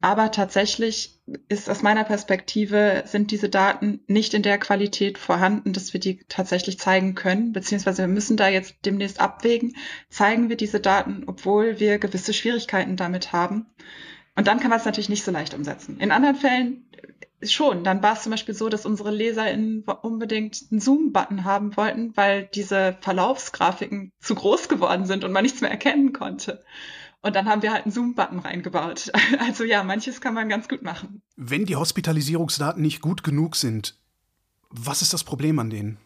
Aber 0.01 0.33
tatsächlich 0.33 1.19
ist 1.49 1.71
aus 1.71 1.81
meiner 1.81 2.05
Perspektive 2.05 3.05
sind 3.07 3.31
diese 3.31 3.49
Daten 3.49 4.01
nicht 4.07 4.35
in 4.35 4.43
der 4.43 4.59
Qualität 4.59 5.17
vorhanden, 5.17 5.73
dass 5.73 5.93
wir 5.93 6.01
die 6.01 6.25
tatsächlich 6.29 6.79
zeigen 6.79 7.15
können, 7.15 7.53
beziehungsweise 7.53 8.03
wir 8.03 8.09
müssen 8.09 8.37
da 8.37 8.49
jetzt 8.49 8.75
demnächst 8.85 9.21
abwägen, 9.21 9.77
zeigen 10.11 10.51
wir 10.51 10.57
diese 10.57 10.81
Daten, 10.81 11.23
obwohl 11.27 11.81
wir 11.81 11.99
gewisse 11.99 12.35
Schwierigkeiten 12.35 12.97
damit 12.97 13.33
haben. 13.33 13.67
Und 14.37 14.47
dann 14.47 14.59
kann 14.59 14.71
man 14.71 14.79
es 14.79 14.85
natürlich 14.85 15.09
nicht 15.09 15.25
so 15.25 15.31
leicht 15.31 15.55
umsetzen. 15.55 15.99
In 15.99 16.11
anderen 16.11 16.37
Fällen 16.37 16.87
schon. 17.43 17.85
Dann 17.85 18.03
war 18.03 18.15
es 18.15 18.23
zum 18.23 18.31
Beispiel 18.31 18.55
so, 18.55 18.69
dass 18.69 18.87
unsere 18.87 19.11
LeserInnen 19.11 19.85
unbedingt 20.03 20.65
einen 20.71 20.81
Zoom-Button 20.81 21.45
haben 21.45 21.77
wollten, 21.77 22.17
weil 22.17 22.49
diese 22.55 22.97
Verlaufsgrafiken 23.01 24.13
zu 24.21 24.35
groß 24.35 24.69
geworden 24.69 25.07
sind 25.07 25.25
und 25.25 25.33
man 25.33 25.43
nichts 25.43 25.61
mehr 25.61 25.71
erkennen 25.71 26.13
konnte. 26.13 26.65
Und 27.23 27.37
dann 27.37 27.49
haben 27.49 27.63
wir 27.63 27.73
halt 27.73 27.85
einen 27.85 27.93
Zoom-Button 27.93 28.41
reingebaut. 28.41 29.11
Also 29.39 29.65
ja, 29.65 29.83
manches 29.83 30.21
kann 30.21 30.35
man 30.35 30.49
ganz 30.49 30.69
gut 30.69 30.83
machen. 30.83 31.23
Wenn 31.37 31.65
die 31.65 31.77
Hospitalisierungsdaten 31.77 32.83
nicht 32.83 33.01
gut 33.01 33.25
genug 33.25 33.57
sind, 33.57 33.97
was 34.71 35.03
ist 35.03 35.13
das 35.13 35.25
Problem 35.25 35.59
an 35.59 35.71
denen? 35.71 35.99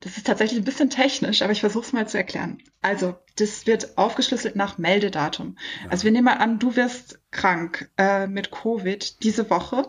Das 0.00 0.16
ist 0.16 0.26
tatsächlich 0.26 0.58
ein 0.60 0.64
bisschen 0.64 0.90
technisch, 0.90 1.42
aber 1.42 1.52
ich 1.52 1.60
versuche 1.60 1.86
es 1.86 1.92
mal 1.92 2.06
zu 2.06 2.18
erklären. 2.18 2.62
Also, 2.82 3.16
das 3.36 3.66
wird 3.66 3.96
aufgeschlüsselt 3.96 4.54
nach 4.54 4.78
Meldedatum. 4.78 5.56
Ja. 5.84 5.90
Also 5.90 6.04
wir 6.04 6.10
nehmen 6.10 6.26
mal 6.26 6.34
an, 6.34 6.58
du 6.58 6.76
wirst 6.76 7.18
krank 7.30 7.90
äh, 7.96 8.26
mit 8.26 8.50
Covid 8.50 9.22
diese 9.22 9.48
Woche. 9.48 9.88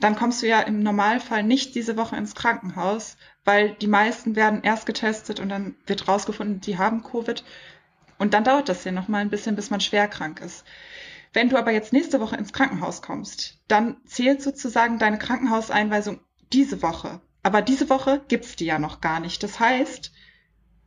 Dann 0.00 0.16
kommst 0.16 0.42
du 0.42 0.46
ja 0.46 0.60
im 0.60 0.82
Normalfall 0.82 1.42
nicht 1.42 1.74
diese 1.74 1.96
Woche 1.96 2.16
ins 2.16 2.34
Krankenhaus, 2.34 3.16
weil 3.44 3.74
die 3.74 3.86
meisten 3.86 4.36
werden 4.36 4.62
erst 4.62 4.86
getestet 4.86 5.40
und 5.40 5.48
dann 5.48 5.76
wird 5.86 6.08
rausgefunden, 6.08 6.60
die 6.60 6.78
haben 6.78 7.02
Covid. 7.02 7.44
Und 8.18 8.34
dann 8.34 8.44
dauert 8.44 8.68
das 8.68 8.84
ja 8.84 8.92
noch 8.92 9.08
mal 9.08 9.18
ein 9.18 9.30
bisschen, 9.30 9.56
bis 9.56 9.70
man 9.70 9.80
schwer 9.80 10.08
krank 10.08 10.40
ist. 10.40 10.64
Wenn 11.32 11.48
du 11.48 11.56
aber 11.56 11.72
jetzt 11.72 11.92
nächste 11.92 12.20
Woche 12.20 12.36
ins 12.36 12.52
Krankenhaus 12.52 13.02
kommst, 13.02 13.58
dann 13.66 13.96
zählt 14.04 14.42
sozusagen 14.42 14.98
deine 14.98 15.18
Krankenhauseinweisung 15.18 16.20
diese 16.52 16.82
Woche. 16.82 17.20
Aber 17.44 17.62
diese 17.62 17.90
Woche 17.90 18.22
gibt's 18.26 18.56
die 18.56 18.64
ja 18.64 18.80
noch 18.80 19.00
gar 19.00 19.20
nicht. 19.20 19.42
Das 19.42 19.60
heißt, 19.60 20.10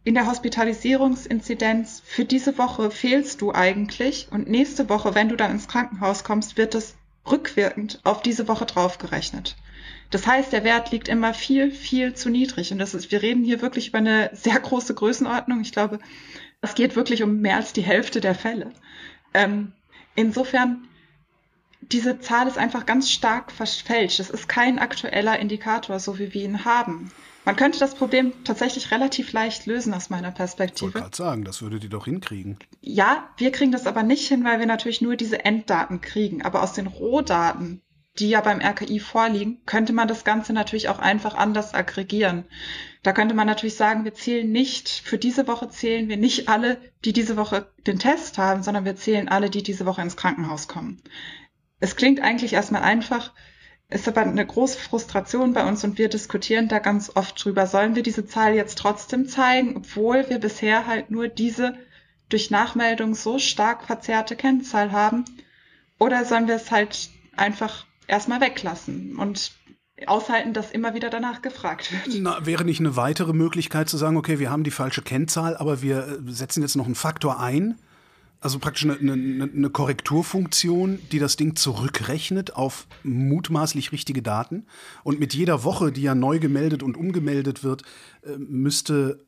in 0.04 0.16
der 0.16 0.26
Hospitalisierungsinzidenz 0.26 2.02
für 2.04 2.26
diese 2.26 2.58
Woche 2.58 2.92
fehlst 2.92 3.42
du 3.42 3.54
eigentlich 3.54 4.28
und 4.32 4.50
nächste 4.50 4.90
Woche, 4.90 5.16
wenn 5.16 5.30
du 5.30 5.36
dann 5.36 5.52
ins 5.52 5.68
Krankenhaus 5.68 6.24
kommst, 6.24 6.58
wird 6.58 6.76
es 6.76 6.96
rückwirkend 7.30 8.00
auf 8.04 8.22
diese 8.24 8.48
Woche 8.48 8.66
draufgerechnet. 8.66 9.56
Das 10.10 10.26
heißt, 10.26 10.52
der 10.52 10.64
Wert 10.64 10.92
liegt 10.92 11.10
immer 11.10 11.34
viel, 11.34 11.72
viel 11.72 12.16
zu 12.16 12.30
niedrig. 12.30 12.72
Und 12.72 12.80
das 12.80 12.96
ist, 12.96 13.12
wir 13.12 13.22
reden 13.22 13.44
hier 13.44 13.62
wirklich 13.62 13.90
über 13.90 14.00
eine 14.00 14.32
sehr 14.34 14.60
große 14.60 14.96
Größenordnung. 14.96 15.62
Ich 15.62 15.74
glaube, 15.74 16.00
es 16.62 16.74
geht 16.74 16.96
wirklich 16.96 17.22
um 17.22 17.42
mehr 17.42 17.58
als 17.58 17.74
die 17.74 17.82
Hälfte 17.82 18.20
der 18.20 18.34
Fälle. 18.34 18.72
Ähm, 19.34 19.74
insofern, 20.16 20.88
diese 21.92 22.20
Zahl 22.20 22.48
ist 22.48 22.58
einfach 22.58 22.86
ganz 22.86 23.10
stark 23.10 23.52
verfälscht. 23.52 24.20
Es 24.20 24.30
ist 24.30 24.50
kein 24.50 24.80
aktueller 24.80 25.40
Indikator, 25.40 26.00
so 26.00 26.20
wie 26.20 26.34
wir 26.34 26.44
ihn 26.44 26.66
haben. 26.66 27.12
Man 27.46 27.56
könnte 27.56 27.80
das 27.80 27.96
Problem 27.96 28.34
tatsächlich 28.44 28.92
relativ 28.92 29.32
leicht 29.32 29.68
lösen 29.68 29.94
aus 29.94 30.10
meiner 30.10 30.32
Perspektive. 30.32 30.90
Ich 30.90 30.96
wollte 30.96 31.00
gerade 31.00 31.16
sagen, 31.16 31.44
das 31.46 31.62
würdet 31.62 31.82
ihr 31.82 31.90
doch 31.90 32.04
hinkriegen. 32.04 32.58
Ja, 32.82 33.30
wir 33.38 33.54
kriegen 33.54 33.72
das 33.72 33.88
aber 33.88 34.04
nicht 34.04 34.28
hin, 34.28 34.44
weil 34.44 34.60
wir 34.60 34.66
natürlich 34.66 35.00
nur 35.00 35.16
diese 35.16 35.46
Enddaten 35.46 36.02
kriegen. 36.02 36.42
Aber 36.42 36.62
aus 36.62 36.74
den 36.74 36.88
Rohdaten, 36.88 37.82
die 38.20 38.30
ja 38.30 38.42
beim 38.42 38.60
RKI 38.60 39.00
vorliegen, 39.00 39.62
könnte 39.66 39.94
man 39.94 40.10
das 40.10 40.26
Ganze 40.26 40.52
natürlich 40.52 40.90
auch 40.90 41.00
einfach 41.00 41.36
anders 41.36 41.74
aggregieren. 41.74 42.44
Da 43.02 43.14
könnte 43.14 43.34
man 43.34 43.48
natürlich 43.48 43.76
sagen, 43.76 44.04
wir 44.04 44.14
zählen 44.14 44.52
nicht, 44.52 44.90
für 44.90 45.18
diese 45.18 45.48
Woche 45.48 45.70
zählen 45.70 46.10
wir 46.10 46.18
nicht 46.18 46.50
alle, 46.50 46.82
die 47.06 47.14
diese 47.14 47.38
Woche 47.38 47.72
den 47.88 47.98
Test 47.98 48.38
haben, 48.38 48.62
sondern 48.62 48.84
wir 48.84 48.98
zählen 48.98 49.30
alle, 49.30 49.50
die 49.50 49.64
diese 49.64 49.86
Woche 49.86 50.02
ins 50.02 50.18
Krankenhaus 50.18 50.68
kommen. 50.68 51.02
Es 51.80 51.96
klingt 51.96 52.22
eigentlich 52.22 52.54
erstmal 52.54 52.82
einfach, 52.82 53.34
ist 53.90 54.08
aber 54.08 54.22
eine 54.22 54.46
große 54.46 54.80
Frustration 54.80 55.54
bei 55.54 55.68
uns 55.68 55.84
und 55.84 55.98
wir 55.98 56.10
diskutieren 56.10 56.68
da 56.68 56.80
ganz 56.80 57.12
oft 57.16 57.44
drüber. 57.44 57.68
Sollen 57.68 57.96
wir 57.96 58.04
diese 58.04 58.26
Zahl 58.26 58.54
jetzt 58.54 58.78
trotzdem 58.78 59.28
zeigen, 59.28 59.78
obwohl 59.78 60.30
wir 60.30 60.40
bisher 60.40 60.88
halt 60.88 61.12
nur 61.12 61.28
diese 61.28 61.78
durch 62.30 62.52
Nachmeldung 62.52 63.16
so 63.16 63.40
stark 63.40 63.86
verzerrte 63.86 64.36
Kennzahl 64.36 64.92
haben? 64.92 65.24
Oder 66.00 66.26
sollen 66.26 66.48
wir 66.48 66.56
es 66.56 66.72
halt 66.72 67.10
einfach 67.36 67.86
erstmal 68.08 68.42
weglassen 68.42 69.18
und 69.18 69.52
aushalten, 70.06 70.54
dass 70.54 70.72
immer 70.72 70.94
wieder 70.94 71.10
danach 71.10 71.42
gefragt 71.42 71.92
wird. 71.92 72.22
Na, 72.22 72.46
wäre 72.46 72.64
nicht 72.64 72.80
eine 72.80 72.96
weitere 72.96 73.34
Möglichkeit 73.34 73.90
zu 73.90 73.98
sagen, 73.98 74.18
okay, 74.18 74.38
wir 74.38 74.52
haben 74.52 74.64
die 74.64 74.72
falsche 74.72 75.02
Kennzahl, 75.02 75.58
aber 75.58 75.82
wir 75.82 76.08
äh, 76.08 76.32
setzen 76.32 76.62
jetzt 76.62 76.76
noch 76.76 76.86
einen 76.86 76.96
Faktor 76.96 77.40
ein, 77.40 77.80
also 78.40 78.60
praktisch 78.60 78.86
eine, 78.86 78.98
eine, 78.98 79.50
eine 79.54 79.70
Korrekturfunktion, 79.70 81.00
die 81.12 81.20
das 81.20 81.38
Ding 81.38 81.56
zurückrechnet 81.56 82.56
auf 82.56 82.88
mutmaßlich 83.04 83.92
richtige 83.92 84.22
Daten. 84.22 84.66
Und 85.04 85.20
mit 85.20 85.34
jeder 85.34 85.64
Woche, 85.64 85.92
die 85.92 86.04
ja 86.04 86.16
neu 86.16 86.40
gemeldet 86.40 86.84
und 86.84 86.98
umgemeldet 86.98 87.64
wird, 87.64 87.82
äh, 88.24 88.38
müsste 88.38 89.26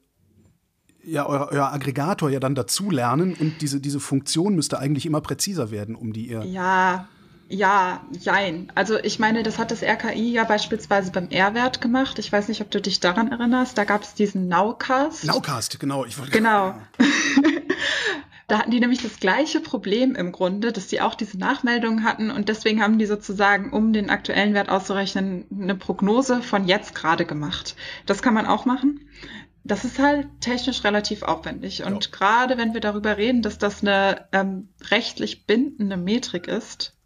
ja 1.03 1.25
euer, 1.25 1.49
euer, 1.51 1.71
Aggregator 1.71 2.29
ja 2.29 2.39
dann 2.39 2.55
dazulernen 2.55 3.33
und 3.33 3.61
diese, 3.61 3.79
diese 3.79 3.99
Funktion 3.99 4.55
müsste 4.55 4.79
eigentlich 4.79 5.05
immer 5.05 5.21
präziser 5.21 5.71
werden, 5.71 5.95
um 5.95 6.13
die 6.13 6.27
ihr. 6.27 6.43
Ja, 6.43 7.07
ja, 7.51 8.01
jein. 8.11 8.71
Also 8.75 8.99
ich 8.99 9.17
meine, 9.17 9.41
das 9.41 9.57
hat 9.57 9.71
das 9.71 9.81
RKI 9.81 10.33
ja 10.33 10.43
beispielsweise 10.43 11.11
beim 11.11 11.29
R-Wert 11.29 11.81
gemacht. 11.81 12.19
Ich 12.19 12.31
weiß 12.31 12.47
nicht, 12.47 12.61
ob 12.61 12.69
du 12.69 12.79
dich 12.79 12.99
daran 12.99 13.31
erinnerst. 13.31 13.75
Da 13.75 13.85
gab 13.85 14.03
es 14.03 14.13
diesen 14.13 14.47
Nowcast. 14.47 15.25
Nowcast, 15.25 15.79
genau. 15.79 16.05
Ich 16.05 16.19
wollte 16.19 16.31
genau. 16.31 16.75
da 18.49 18.59
hatten 18.59 18.71
die 18.71 18.79
nämlich 18.79 19.01
das 19.01 19.19
gleiche 19.19 19.59
Problem 19.59 20.15
im 20.15 20.31
Grunde, 20.31 20.71
dass 20.71 20.87
die 20.87 21.01
auch 21.01 21.15
diese 21.15 21.37
Nachmeldungen 21.37 22.03
hatten 22.03 22.31
und 22.31 22.49
deswegen 22.49 22.81
haben 22.81 22.97
die 22.97 23.05
sozusagen, 23.05 23.71
um 23.71 23.93
den 23.93 24.09
aktuellen 24.09 24.53
Wert 24.55 24.69
auszurechnen, 24.69 25.45
eine 25.51 25.75
Prognose 25.75 26.41
von 26.41 26.67
jetzt 26.67 26.95
gerade 26.95 27.25
gemacht. 27.25 27.75
Das 28.07 28.21
kann 28.21 28.33
man 28.33 28.47
auch 28.47 28.65
machen. 28.65 29.07
Das 29.63 29.85
ist 29.85 29.99
halt 29.99 30.27
technisch 30.41 30.83
relativ 30.83 31.21
aufwendig. 31.21 31.83
Und 31.83 32.05
ja. 32.05 32.11
gerade 32.11 32.57
wenn 32.57 32.73
wir 32.73 32.81
darüber 32.81 33.17
reden, 33.17 33.43
dass 33.43 33.59
das 33.59 33.81
eine 33.81 34.25
ähm, 34.31 34.69
rechtlich 34.89 35.45
bindende 35.45 35.97
Metrik 35.97 36.47
ist, 36.47 36.97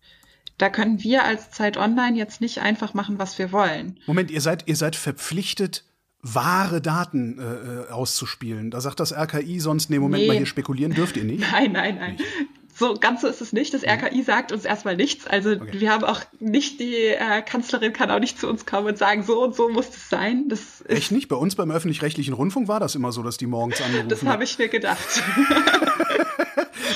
da 0.57 0.69
können 0.69 1.03
wir 1.03 1.25
als 1.25 1.51
Zeit 1.51 1.75
Online 1.77 2.17
jetzt 2.17 2.39
nicht 2.39 2.59
einfach 2.59 2.93
machen, 2.93 3.19
was 3.19 3.37
wir 3.37 3.51
wollen. 3.51 3.99
Moment, 4.05 4.31
ihr 4.31 4.39
seid, 4.39 4.67
ihr 4.67 4.77
seid 4.77 4.95
verpflichtet, 4.95 5.83
wahre 6.23 6.81
Daten 6.81 7.37
äh, 7.37 7.43
äh 7.43 7.89
auszuspielen. 7.91 8.71
Da 8.71 8.81
sagt 8.81 8.99
das 8.99 9.13
RKI 9.13 9.59
sonst, 9.59 9.89
nee, 9.89 9.99
Moment 9.99 10.23
nee. 10.23 10.27
mal, 10.27 10.37
hier 10.37 10.45
spekulieren 10.45 10.93
dürft 10.93 11.17
ihr 11.17 11.25
nicht. 11.25 11.41
Nein, 11.51 11.73
nein, 11.73 11.97
nein. 11.99 12.15
Nicht. 12.15 12.25
So 12.75 12.95
ganz 12.95 13.21
so 13.21 13.27
ist 13.27 13.39
es 13.39 13.53
nicht. 13.53 13.73
Das 13.73 13.83
RKI 13.83 14.23
sagt 14.23 14.51
uns 14.51 14.65
erstmal 14.65 14.95
nichts. 14.95 15.27
Also 15.27 15.51
okay. 15.51 15.79
wir 15.79 15.91
haben 15.91 16.03
auch 16.03 16.21
nicht, 16.39 16.79
die 16.79 16.95
äh, 16.95 17.41
Kanzlerin 17.43 17.93
kann 17.93 18.09
auch 18.09 18.19
nicht 18.19 18.39
zu 18.39 18.49
uns 18.49 18.65
kommen 18.65 18.87
und 18.87 18.97
sagen, 18.97 19.21
so 19.21 19.43
und 19.43 19.55
so 19.55 19.69
muss 19.69 19.89
es 19.89 20.09
sein. 20.09 20.45
Das 20.49 20.83
Echt 20.87 21.11
nicht? 21.11 21.27
Bei 21.27 21.35
uns 21.35 21.55
beim 21.55 21.69
öffentlich-rechtlichen 21.69 22.33
Rundfunk 22.33 22.67
war 22.67 22.79
das 22.79 22.95
immer 22.95 23.11
so, 23.11 23.21
dass 23.21 23.37
die 23.37 23.45
morgens 23.45 23.79
angerufen 23.79 24.09
Das 24.09 24.23
habe 24.23 24.43
ich 24.43 24.57
mir 24.57 24.69
gedacht. 24.69 24.97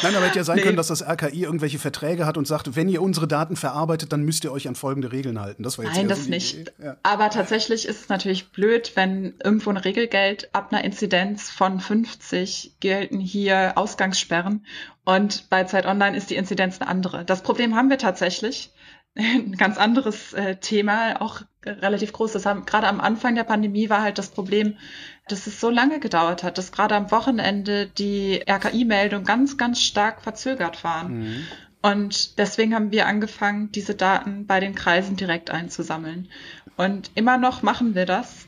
Nein, 0.04 0.16
aber 0.16 0.26
hätte 0.26 0.38
ja 0.38 0.44
sein 0.44 0.58
nee. 0.58 0.64
können, 0.64 0.78
dass 0.78 0.88
das 0.88 1.02
RKI 1.02 1.44
irgendwelche 1.44 1.80
Verträge 1.80 2.26
hat 2.26 2.38
und 2.38 2.48
sagt, 2.48 2.76
wenn 2.76 2.90
ihr 2.90 3.02
unsere 3.02 3.28
Daten 3.28 3.56
verarbeitet, 3.56 4.12
dann 4.12 4.24
müsst 4.24 4.44
ihr 4.44 4.52
euch 4.52 4.68
an 4.68 4.76
folgende 4.76 5.12
Regeln 5.12 5.40
halten. 5.40 5.64
Das 5.64 5.78
war 5.78 5.86
jetzt 5.86 5.96
Nein, 5.96 6.08
das 6.08 6.26
so 6.26 6.30
nicht. 6.30 6.74
Ja. 6.84 6.98
Aber 7.04 7.30
tatsächlich 7.30 7.88
ist 7.88 8.02
es 8.02 8.10
natürlich 8.10 8.50
blöd, 8.50 8.92
wenn 8.96 9.36
irgendwo 9.44 9.70
ein 9.70 9.78
Regelgeld 9.78 10.50
ab 10.54 10.72
einer 10.72 10.84
Inzidenz 10.84 11.50
von 11.50 11.80
50 11.80 12.74
gelten 12.80 13.20
hier 13.20 13.74
Ausgangssperren 13.76 14.66
und 15.08 15.50
bei 15.50 15.64
Zeit 15.64 15.86
Online 15.86 16.18
ist 16.18 16.30
die 16.30 16.36
Inzidenz 16.36 16.82
eine 16.82 16.90
andere. 16.90 17.24
Das 17.24 17.42
Problem 17.42 17.76
haben 17.76 17.90
wir 17.90 17.98
tatsächlich. 17.98 18.72
Ein 19.18 19.54
ganz 19.54 19.78
anderes 19.78 20.34
äh, 20.34 20.58
Thema, 20.58 21.22
auch 21.22 21.42
relativ 21.66 22.14
groß. 22.14 22.34
Das 22.34 22.46
haben, 22.46 22.66
gerade 22.66 22.88
am 22.88 23.02
Anfang 23.02 23.36
der 23.36 23.44
Pandemie 23.44 23.90
war 23.90 24.02
halt 24.02 24.18
das 24.18 24.30
Problem, 24.30 24.78
dass 25.28 25.48
es 25.48 25.60
so 25.60 25.70
lange 25.70 26.00
gedauert 26.00 26.44
hat, 26.44 26.58
dass 26.58 26.72
gerade 26.72 26.96
am 26.96 27.12
Wochenende 27.12 27.88
die 27.88 28.44
RKI-Meldungen 28.48 29.26
ganz, 29.26 29.58
ganz 29.58 29.82
stark 29.82 30.22
verzögert 30.22 30.84
waren. 30.84 31.20
Mhm. 31.20 31.48
Und 31.82 32.38
deswegen 32.38 32.74
haben 32.74 32.92
wir 32.92 33.08
angefangen, 33.08 33.72
diese 33.72 33.96
Daten 33.96 34.46
bei 34.46 34.60
den 34.60 34.76
Kreisen 34.76 35.16
direkt 35.16 35.52
einzusammeln. 35.52 36.30
Und 36.76 37.12
immer 37.16 37.38
noch 37.38 37.62
machen 37.62 37.96
wir 37.96 38.06
das. 38.06 38.47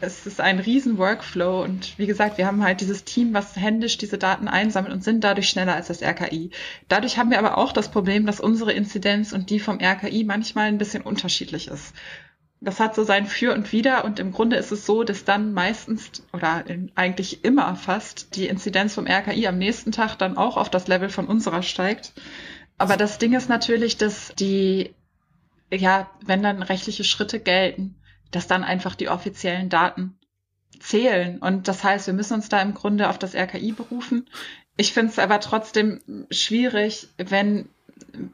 Es 0.00 0.26
ist 0.26 0.40
ein 0.40 0.60
riesen 0.60 0.96
Workflow 0.96 1.62
und 1.62 1.98
wie 1.98 2.06
gesagt, 2.06 2.38
wir 2.38 2.46
haben 2.46 2.62
halt 2.62 2.80
dieses 2.80 3.04
Team, 3.04 3.34
was 3.34 3.56
händisch 3.56 3.98
diese 3.98 4.16
Daten 4.16 4.46
einsammelt 4.46 4.92
und 4.92 5.02
sind 5.02 5.24
dadurch 5.24 5.48
schneller 5.48 5.74
als 5.74 5.88
das 5.88 6.02
RKI. 6.02 6.50
Dadurch 6.88 7.18
haben 7.18 7.30
wir 7.30 7.38
aber 7.38 7.58
auch 7.58 7.72
das 7.72 7.90
Problem, 7.90 8.24
dass 8.24 8.38
unsere 8.38 8.72
Inzidenz 8.72 9.32
und 9.32 9.50
die 9.50 9.58
vom 9.58 9.80
RKI 9.80 10.24
manchmal 10.24 10.68
ein 10.68 10.78
bisschen 10.78 11.02
unterschiedlich 11.02 11.68
ist 11.68 11.94
das 12.60 12.80
hat 12.80 12.94
so 12.94 13.04
sein 13.04 13.26
Für 13.26 13.54
und 13.54 13.70
Wider 13.72 14.04
und 14.04 14.18
im 14.18 14.32
Grunde 14.32 14.56
ist 14.56 14.72
es 14.72 14.84
so, 14.84 15.04
dass 15.04 15.24
dann 15.24 15.52
meistens 15.52 16.24
oder 16.32 16.64
eigentlich 16.96 17.44
immer 17.44 17.76
fast 17.76 18.34
die 18.34 18.48
Inzidenz 18.48 18.94
vom 18.94 19.06
RKI 19.06 19.46
am 19.46 19.58
nächsten 19.58 19.92
Tag 19.92 20.16
dann 20.16 20.36
auch 20.36 20.56
auf 20.56 20.68
das 20.68 20.88
Level 20.88 21.08
von 21.08 21.26
unserer 21.26 21.62
steigt. 21.62 22.12
Aber 22.76 22.96
das 22.96 23.18
Ding 23.18 23.34
ist 23.34 23.48
natürlich, 23.48 23.96
dass 23.96 24.32
die, 24.38 24.94
ja, 25.72 26.10
wenn 26.24 26.42
dann 26.42 26.62
rechtliche 26.62 27.04
Schritte 27.04 27.38
gelten, 27.38 27.94
dass 28.30 28.46
dann 28.46 28.64
einfach 28.64 28.94
die 28.94 29.08
offiziellen 29.08 29.68
Daten 29.68 30.18
zählen. 30.80 31.38
Und 31.38 31.68
das 31.68 31.82
heißt, 31.82 32.06
wir 32.06 32.14
müssen 32.14 32.34
uns 32.34 32.48
da 32.48 32.60
im 32.62 32.74
Grunde 32.74 33.08
auf 33.08 33.18
das 33.18 33.34
RKI 33.34 33.72
berufen. 33.72 34.28
Ich 34.76 34.92
finde 34.92 35.12
es 35.12 35.18
aber 35.18 35.40
trotzdem 35.40 36.00
schwierig, 36.30 37.08
wenn 37.16 37.68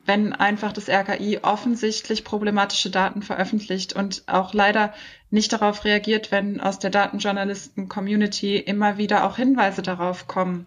wenn 0.04 0.32
einfach 0.32 0.72
das 0.72 0.88
RKI 0.88 1.40
offensichtlich 1.42 2.24
problematische 2.24 2.90
Daten 2.90 3.22
veröffentlicht 3.22 3.92
und 3.94 4.24
auch 4.26 4.52
leider 4.54 4.92
nicht 5.30 5.52
darauf 5.52 5.84
reagiert, 5.84 6.30
wenn 6.30 6.60
aus 6.60 6.78
der 6.78 6.90
Datenjournalisten-Community 6.90 8.58
immer 8.58 8.98
wieder 8.98 9.24
auch 9.24 9.36
Hinweise 9.36 9.82
darauf 9.82 10.26
kommen. 10.26 10.66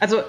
Also 0.00 0.22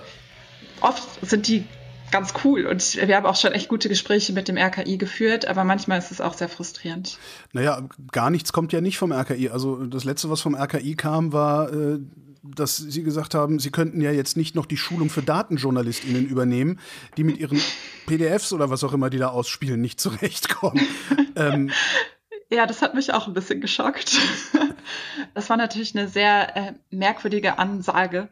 oft 0.82 1.26
sind 1.26 1.48
die 1.48 1.66
ganz 2.12 2.34
cool 2.44 2.66
und 2.66 2.96
wir 2.96 3.16
haben 3.16 3.26
auch 3.26 3.36
schon 3.36 3.52
echt 3.52 3.70
gute 3.70 3.90
Gespräche 3.90 4.34
mit 4.34 4.48
dem 4.48 4.58
RKI 4.58 4.98
geführt, 4.98 5.46
aber 5.46 5.64
manchmal 5.64 6.00
ist 6.00 6.12
es 6.12 6.22
auch 6.22 6.34
sehr 6.34 6.50
frustrierend. 6.50 7.18
Naja, 7.54 7.82
gar 8.12 8.30
nichts 8.30 8.54
kommt 8.54 8.74
ja 8.74 8.82
nicht 8.82 8.98
vom 8.98 9.12
RKI. 9.12 9.50
Also 9.50 9.86
das 9.86 10.04
letzte, 10.04 10.30
was 10.30 10.42
vom 10.42 10.56
RKI 10.56 10.96
kam, 10.96 11.34
war 11.34 11.72
äh, 11.72 12.00
dass 12.44 12.78
Sie 12.78 13.04
gesagt 13.04 13.36
haben, 13.36 13.60
Sie 13.60 13.72
könnten 13.72 14.02
ja 14.02 14.12
jetzt 14.12 14.38
nicht 14.38 14.56
noch 14.56 14.66
die 14.66 14.78
Schulung 14.78 15.10
für 15.10 15.22
DatenjournalistInnen 15.22 16.26
übernehmen, 16.26 16.80
die 17.18 17.24
mit 17.24 17.38
ihren 17.38 17.62
PDFs 18.06 18.54
oder 18.54 18.70
was 18.70 18.84
auch 18.84 18.94
immer 18.94 19.10
die 19.10 19.18
da 19.18 19.30
ausspielen, 19.30 19.82
nicht 19.82 20.00
zurechtkommen. 20.00 20.88
ähm, 21.36 21.72
ja, 22.50 22.66
das 22.66 22.82
hat 22.82 22.96
mich 22.96 23.14
auch 23.14 23.28
ein 23.28 23.34
bisschen 23.34 23.62
geschockt. 23.62 24.18
Das 25.36 25.50
war 25.50 25.58
natürlich 25.58 25.96
eine 25.96 26.08
sehr 26.08 26.56
äh, 26.58 26.74
merkwürdige 26.90 27.60
Ansage. 27.60 28.30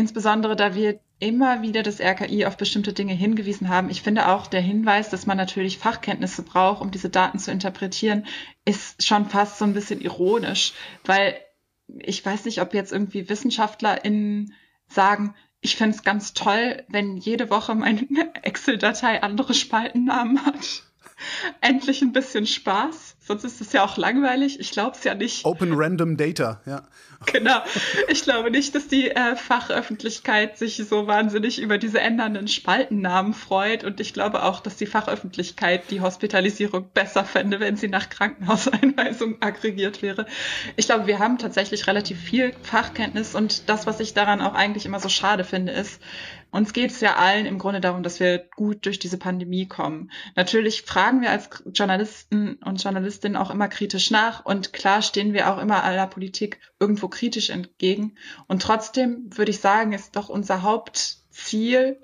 Insbesondere, 0.00 0.56
da 0.56 0.74
wir 0.74 0.98
immer 1.18 1.60
wieder 1.60 1.82
das 1.82 2.00
RKI 2.00 2.46
auf 2.46 2.56
bestimmte 2.56 2.94
Dinge 2.94 3.12
hingewiesen 3.12 3.68
haben. 3.68 3.90
Ich 3.90 4.00
finde 4.00 4.28
auch 4.28 4.46
der 4.46 4.62
Hinweis, 4.62 5.10
dass 5.10 5.26
man 5.26 5.36
natürlich 5.36 5.76
Fachkenntnisse 5.76 6.42
braucht, 6.42 6.80
um 6.80 6.90
diese 6.90 7.10
Daten 7.10 7.38
zu 7.38 7.50
interpretieren, 7.50 8.24
ist 8.64 9.06
schon 9.06 9.28
fast 9.28 9.58
so 9.58 9.66
ein 9.66 9.74
bisschen 9.74 10.00
ironisch, 10.00 10.72
weil 11.04 11.36
ich 11.98 12.24
weiß 12.24 12.46
nicht, 12.46 12.62
ob 12.62 12.72
jetzt 12.72 12.92
irgendwie 12.92 13.28
WissenschaftlerInnen 13.28 14.54
sagen, 14.88 15.34
ich 15.60 15.76
fände 15.76 15.94
es 15.94 16.02
ganz 16.02 16.32
toll, 16.32 16.82
wenn 16.88 17.18
jede 17.18 17.50
Woche 17.50 17.74
meine 17.74 18.08
Excel-Datei 18.42 19.22
andere 19.22 19.52
Spaltennamen 19.52 20.46
hat. 20.46 20.84
Endlich 21.60 22.00
ein 22.00 22.14
bisschen 22.14 22.46
Spaß. 22.46 23.09
Sonst 23.30 23.44
ist 23.44 23.60
es 23.60 23.72
ja 23.72 23.84
auch 23.84 23.96
langweilig. 23.96 24.58
Ich 24.58 24.72
glaube 24.72 24.96
es 24.96 25.04
ja 25.04 25.14
nicht. 25.14 25.44
Open 25.44 25.72
Random 25.74 26.16
Data, 26.16 26.60
ja. 26.66 26.82
Genau. 27.26 27.60
Ich 28.08 28.24
glaube 28.24 28.50
nicht, 28.50 28.74
dass 28.74 28.88
die 28.88 29.12
äh, 29.12 29.36
Fachöffentlichkeit 29.36 30.58
sich 30.58 30.78
so 30.78 31.06
wahnsinnig 31.06 31.60
über 31.60 31.78
diese 31.78 32.00
ändernden 32.00 32.48
Spaltennamen 32.48 33.32
freut. 33.32 33.84
Und 33.84 34.00
ich 34.00 34.14
glaube 34.14 34.42
auch, 34.42 34.58
dass 34.58 34.78
die 34.78 34.86
Fachöffentlichkeit 34.86 35.92
die 35.92 36.00
Hospitalisierung 36.00 36.90
besser 36.92 37.24
fände, 37.24 37.60
wenn 37.60 37.76
sie 37.76 37.86
nach 37.86 38.08
Krankenhauseinweisung 38.08 39.40
aggregiert 39.40 40.02
wäre. 40.02 40.26
Ich 40.74 40.86
glaube, 40.86 41.06
wir 41.06 41.20
haben 41.20 41.38
tatsächlich 41.38 41.86
relativ 41.86 42.18
viel 42.18 42.52
Fachkenntnis. 42.62 43.36
Und 43.36 43.68
das, 43.68 43.86
was 43.86 44.00
ich 44.00 44.12
daran 44.12 44.40
auch 44.40 44.54
eigentlich 44.54 44.86
immer 44.86 44.98
so 44.98 45.08
schade 45.08 45.44
finde, 45.44 45.70
ist, 45.70 46.00
uns 46.50 46.72
geht 46.72 46.90
es 46.90 47.00
ja 47.00 47.16
allen 47.16 47.46
im 47.46 47.58
Grunde 47.58 47.80
darum, 47.80 48.02
dass 48.02 48.20
wir 48.20 48.38
gut 48.56 48.84
durch 48.86 48.98
diese 48.98 49.18
Pandemie 49.18 49.66
kommen. 49.66 50.10
Natürlich 50.34 50.82
fragen 50.82 51.20
wir 51.20 51.30
als 51.30 51.48
Journalisten 51.72 52.54
und 52.64 52.82
Journalistinnen 52.82 53.36
auch 53.36 53.50
immer 53.50 53.68
kritisch 53.68 54.10
nach 54.10 54.44
und 54.44 54.72
klar 54.72 55.02
stehen 55.02 55.32
wir 55.32 55.52
auch 55.52 55.58
immer 55.58 55.84
aller 55.84 56.06
Politik 56.06 56.60
irgendwo 56.80 57.08
kritisch 57.08 57.50
entgegen. 57.50 58.16
Und 58.48 58.62
trotzdem 58.62 59.30
würde 59.36 59.50
ich 59.50 59.60
sagen, 59.60 59.92
ist 59.92 60.16
doch 60.16 60.28
unser 60.28 60.62
Hauptziel, 60.62 62.00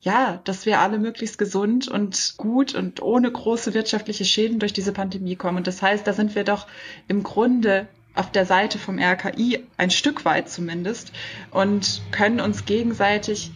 ja, 0.00 0.40
dass 0.44 0.66
wir 0.66 0.80
alle 0.80 0.98
möglichst 0.98 1.38
gesund 1.38 1.88
und 1.88 2.34
gut 2.36 2.74
und 2.74 3.02
ohne 3.02 3.32
große 3.32 3.74
wirtschaftliche 3.74 4.24
Schäden 4.24 4.58
durch 4.58 4.72
diese 4.72 4.92
Pandemie 4.92 5.36
kommen. 5.36 5.56
Und 5.56 5.66
das 5.66 5.82
heißt, 5.82 6.06
da 6.06 6.12
sind 6.12 6.34
wir 6.34 6.44
doch 6.44 6.66
im 7.08 7.22
Grunde 7.22 7.88
auf 8.16 8.32
der 8.32 8.46
Seite 8.46 8.78
vom 8.78 8.98
RKI, 8.98 9.64
ein 9.76 9.90
Stück 9.90 10.24
weit 10.24 10.48
zumindest, 10.48 11.12
und 11.50 12.02
können 12.10 12.40
uns 12.40 12.64
gegenseitig, 12.64 13.52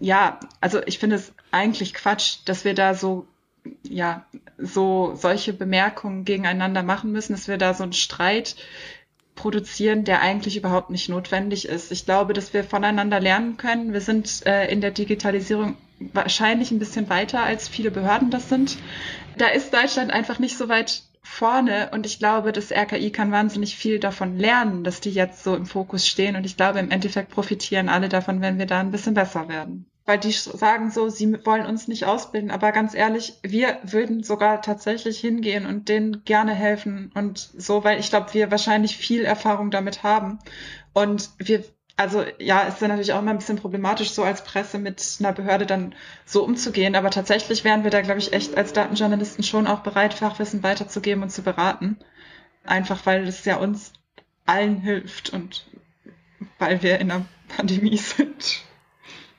ja, 0.00 0.40
also 0.60 0.80
ich 0.86 0.98
finde 0.98 1.16
es 1.16 1.32
eigentlich 1.50 1.94
Quatsch, 1.94 2.38
dass 2.44 2.64
wir 2.64 2.74
da 2.74 2.94
so, 2.94 3.26
ja, 3.82 4.24
so 4.58 5.14
solche 5.16 5.52
Bemerkungen 5.52 6.24
gegeneinander 6.24 6.82
machen 6.82 7.12
müssen, 7.12 7.32
dass 7.32 7.48
wir 7.48 7.58
da 7.58 7.74
so 7.74 7.82
einen 7.82 7.92
Streit 7.92 8.56
produzieren, 9.34 10.04
der 10.04 10.22
eigentlich 10.22 10.56
überhaupt 10.56 10.90
nicht 10.90 11.08
notwendig 11.08 11.68
ist. 11.68 11.92
Ich 11.92 12.06
glaube, 12.06 12.32
dass 12.32 12.54
wir 12.54 12.64
voneinander 12.64 13.20
lernen 13.20 13.56
können. 13.58 13.92
Wir 13.92 14.00
sind 14.00 14.46
äh, 14.46 14.70
in 14.70 14.80
der 14.80 14.90
Digitalisierung 14.90 15.76
wahrscheinlich 16.12 16.70
ein 16.70 16.78
bisschen 16.78 17.08
weiter, 17.08 17.42
als 17.42 17.68
viele 17.68 17.90
Behörden 17.90 18.30
das 18.30 18.48
sind. 18.48 18.78
Da 19.36 19.48
ist 19.48 19.72
Deutschland 19.72 20.10
einfach 20.10 20.38
nicht 20.38 20.56
so 20.56 20.68
weit 20.68 21.02
vorne 21.36 21.90
und 21.92 22.06
ich 22.06 22.18
glaube, 22.18 22.52
das 22.52 22.72
RKI 22.72 23.10
kann 23.10 23.30
wahnsinnig 23.30 23.76
viel 23.76 23.98
davon 23.98 24.38
lernen, 24.38 24.84
dass 24.84 25.00
die 25.00 25.10
jetzt 25.10 25.44
so 25.44 25.54
im 25.54 25.66
Fokus 25.66 26.06
stehen 26.06 26.34
und 26.36 26.46
ich 26.46 26.56
glaube, 26.56 26.78
im 26.78 26.90
Endeffekt 26.90 27.30
profitieren 27.30 27.88
alle 27.90 28.08
davon, 28.08 28.40
wenn 28.40 28.58
wir 28.58 28.66
da 28.66 28.80
ein 28.80 28.90
bisschen 28.90 29.14
besser 29.14 29.48
werden. 29.48 29.86
weil 30.06 30.18
die 30.18 30.32
sagen 30.32 30.90
so, 30.90 31.08
sie 31.08 31.44
wollen 31.44 31.66
uns 31.66 31.88
nicht 31.88 32.04
ausbilden, 32.04 32.50
aber 32.52 32.72
ganz 32.72 32.94
ehrlich, 32.94 33.34
wir 33.42 33.78
würden 33.82 34.22
sogar 34.22 34.62
tatsächlich 34.62 35.18
hingehen 35.18 35.66
und 35.66 35.88
denen 35.88 36.24
gerne 36.24 36.54
helfen 36.54 37.10
und 37.14 37.38
so, 37.38 37.84
weil 37.84 37.98
ich 38.00 38.10
glaube, 38.10 38.32
wir 38.32 38.50
wahrscheinlich 38.50 38.96
viel 38.96 39.24
Erfahrung 39.24 39.70
damit 39.70 40.04
haben 40.04 40.38
und 40.94 41.30
wir 41.38 41.64
also 41.96 42.24
ja, 42.38 42.62
ist 42.62 42.80
dann 42.82 42.90
natürlich 42.90 43.12
auch 43.12 43.20
immer 43.20 43.30
ein 43.30 43.38
bisschen 43.38 43.56
problematisch, 43.56 44.10
so 44.10 44.22
als 44.22 44.44
Presse 44.44 44.78
mit 44.78 45.16
einer 45.18 45.32
Behörde 45.32 45.64
dann 45.64 45.94
so 46.26 46.44
umzugehen. 46.44 46.94
Aber 46.94 47.10
tatsächlich 47.10 47.64
wären 47.64 47.84
wir 47.84 47.90
da, 47.90 48.02
glaube 48.02 48.20
ich, 48.20 48.32
echt 48.32 48.56
als 48.56 48.72
Datenjournalisten 48.74 49.42
schon 49.42 49.66
auch 49.66 49.80
bereit, 49.80 50.12
Fachwissen 50.14 50.62
weiterzugeben 50.62 51.22
und 51.22 51.30
zu 51.30 51.42
beraten. 51.42 51.98
Einfach 52.64 53.06
weil 53.06 53.26
es 53.26 53.44
ja 53.44 53.56
uns 53.56 53.92
allen 54.44 54.80
hilft 54.80 55.30
und 55.30 55.66
weil 56.58 56.82
wir 56.82 56.98
in 56.98 57.10
einer 57.10 57.24
Pandemie 57.56 57.96
sind. 57.96 58.62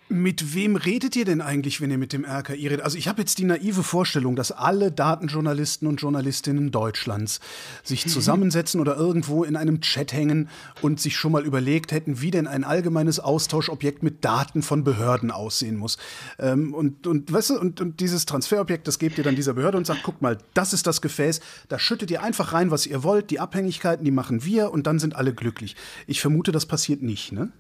Mit 0.10 0.56
wem 0.56 0.78
redet 0.78 1.18
ihr 1.18 1.26
denn 1.26 1.42
eigentlich, 1.42 1.82
wenn 1.82 1.92
ihr 1.92 1.98
mit 1.98 2.14
dem 2.14 2.24
RKI 2.24 2.68
redet? 2.68 2.86
Also 2.86 2.98
ich 2.98 3.10
habe 3.10 3.20
jetzt 3.20 3.40
die 3.40 3.44
naive 3.44 3.84
Vorstellung, 3.84 4.38
dass 4.38 4.54
alle 4.54 4.90
Datenjournalisten 4.90 5.86
und 5.86 6.00
Journalistinnen 6.00 6.72
Deutschlands 6.72 7.42
sich 7.84 8.06
zusammensetzen 8.08 8.80
oder 8.80 8.96
irgendwo 8.96 9.44
in 9.44 9.58
einem 9.58 9.82
Chat 9.82 10.14
hängen 10.14 10.48
und 10.82 11.02
sich 11.02 11.18
schon 11.18 11.34
mal 11.34 11.46
überlegt 11.46 11.92
hätten, 11.92 12.22
wie 12.22 12.32
denn 12.32 12.48
ein 12.48 12.64
allgemeines 12.64 13.20
Austauschobjekt 13.20 14.02
mit 14.02 14.24
Daten 14.24 14.62
von 14.62 14.86
Behörden 14.86 15.30
aussehen 15.30 15.76
muss. 15.76 15.98
Ähm, 16.40 16.74
und, 16.74 17.06
und, 17.06 17.34
weißt 17.34 17.50
du, 17.50 17.60
und, 17.60 17.82
und 17.82 18.00
dieses 18.00 18.26
Transferobjekt, 18.26 18.88
das 18.88 19.00
gebt 19.00 19.18
ihr 19.18 19.26
dann 19.26 19.36
dieser 19.36 19.56
Behörde 19.56 19.78
und 19.78 19.86
sagt, 19.86 20.04
guck 20.04 20.22
mal, 20.22 20.38
das 20.54 20.72
ist 20.72 20.88
das 20.88 21.02
Gefäß, 21.02 21.42
da 21.68 21.80
schüttet 21.80 22.12
ihr 22.12 22.24
einfach 22.24 22.54
rein, 22.54 22.72
was 22.72 22.86
ihr 22.86 23.04
wollt, 23.04 23.30
die 23.30 23.42
Abhängigkeiten, 23.42 24.06
die 24.06 24.12
machen 24.12 24.46
wir 24.46 24.72
und 24.72 24.88
dann 24.88 25.00
sind 25.00 25.18
alle 25.18 25.34
glücklich. 25.34 25.76
Ich 26.06 26.22
vermute, 26.22 26.54
das 26.54 26.66
passiert 26.66 27.02
nicht, 27.02 27.34
ne? 27.34 27.52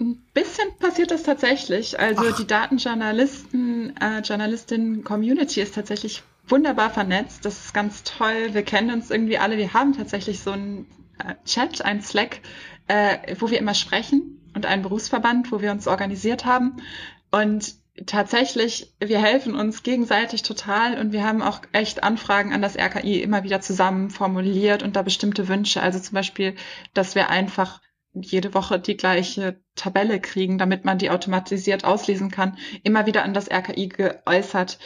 Ein 0.00 0.24
bisschen 0.34 0.76
passiert 0.78 1.10
das 1.10 1.22
tatsächlich. 1.22 1.98
Also 1.98 2.24
Ach. 2.30 2.36
die 2.36 2.46
Datenjournalisten, 2.46 3.96
äh, 4.00 4.20
Journalistinnen-Community 4.20 5.60
ist 5.60 5.74
tatsächlich 5.74 6.22
wunderbar 6.48 6.90
vernetzt. 6.90 7.44
Das 7.44 7.66
ist 7.66 7.74
ganz 7.74 8.02
toll. 8.02 8.52
Wir 8.52 8.62
kennen 8.62 8.90
uns 8.90 9.10
irgendwie 9.10 9.38
alle. 9.38 9.58
Wir 9.58 9.72
haben 9.72 9.96
tatsächlich 9.96 10.40
so 10.40 10.52
einen 10.52 10.86
äh, 11.18 11.34
Chat, 11.44 11.84
einen 11.84 12.02
Slack, 12.02 12.40
äh, 12.88 13.36
wo 13.38 13.50
wir 13.50 13.58
immer 13.58 13.74
sprechen 13.74 14.40
und 14.54 14.66
einen 14.66 14.82
Berufsverband, 14.82 15.52
wo 15.52 15.60
wir 15.60 15.70
uns 15.70 15.86
organisiert 15.86 16.44
haben. 16.44 16.82
Und 17.30 17.74
tatsächlich, 18.06 18.92
wir 18.98 19.20
helfen 19.20 19.54
uns 19.54 19.82
gegenseitig 19.82 20.42
total 20.42 20.98
und 20.98 21.12
wir 21.12 21.24
haben 21.24 21.42
auch 21.42 21.60
echt 21.72 22.02
Anfragen 22.02 22.52
an 22.52 22.62
das 22.62 22.76
RKI 22.76 23.22
immer 23.22 23.44
wieder 23.44 23.60
zusammen 23.60 24.10
formuliert 24.10 24.82
und 24.82 24.96
da 24.96 25.02
bestimmte 25.02 25.48
Wünsche. 25.48 25.82
Also 25.82 25.98
zum 25.98 26.14
Beispiel, 26.14 26.54
dass 26.94 27.14
wir 27.14 27.30
einfach 27.30 27.80
jede 28.14 28.54
Woche 28.54 28.78
die 28.78 28.96
gleiche 28.96 29.60
Tabelle 29.74 30.20
kriegen, 30.20 30.58
damit 30.58 30.84
man 30.84 30.98
die 30.98 31.10
automatisiert 31.10 31.84
auslesen 31.84 32.30
kann, 32.30 32.58
immer 32.82 33.06
wieder 33.06 33.24
an 33.24 33.34
das 33.34 33.50
RKI 33.50 33.88
geäußert. 33.88 34.78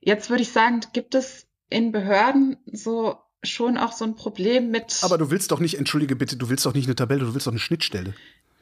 Jetzt 0.00 0.30
würde 0.30 0.42
ich 0.42 0.52
sagen, 0.52 0.80
gibt 0.92 1.14
es 1.14 1.46
in 1.70 1.92
Behörden 1.92 2.56
so 2.66 3.16
schon 3.42 3.76
auch 3.76 3.92
so 3.92 4.04
ein 4.04 4.16
Problem 4.16 4.70
mit. 4.70 4.98
Aber 5.02 5.18
du 5.18 5.30
willst 5.30 5.50
doch 5.50 5.60
nicht, 5.60 5.78
entschuldige 5.78 6.16
bitte, 6.16 6.36
du 6.36 6.48
willst 6.48 6.64
doch 6.66 6.74
nicht 6.74 6.86
eine 6.86 6.94
Tabelle, 6.94 7.20
du 7.20 7.34
willst 7.34 7.46
doch 7.46 7.52
eine 7.52 7.60
Schnittstelle. 7.60 8.14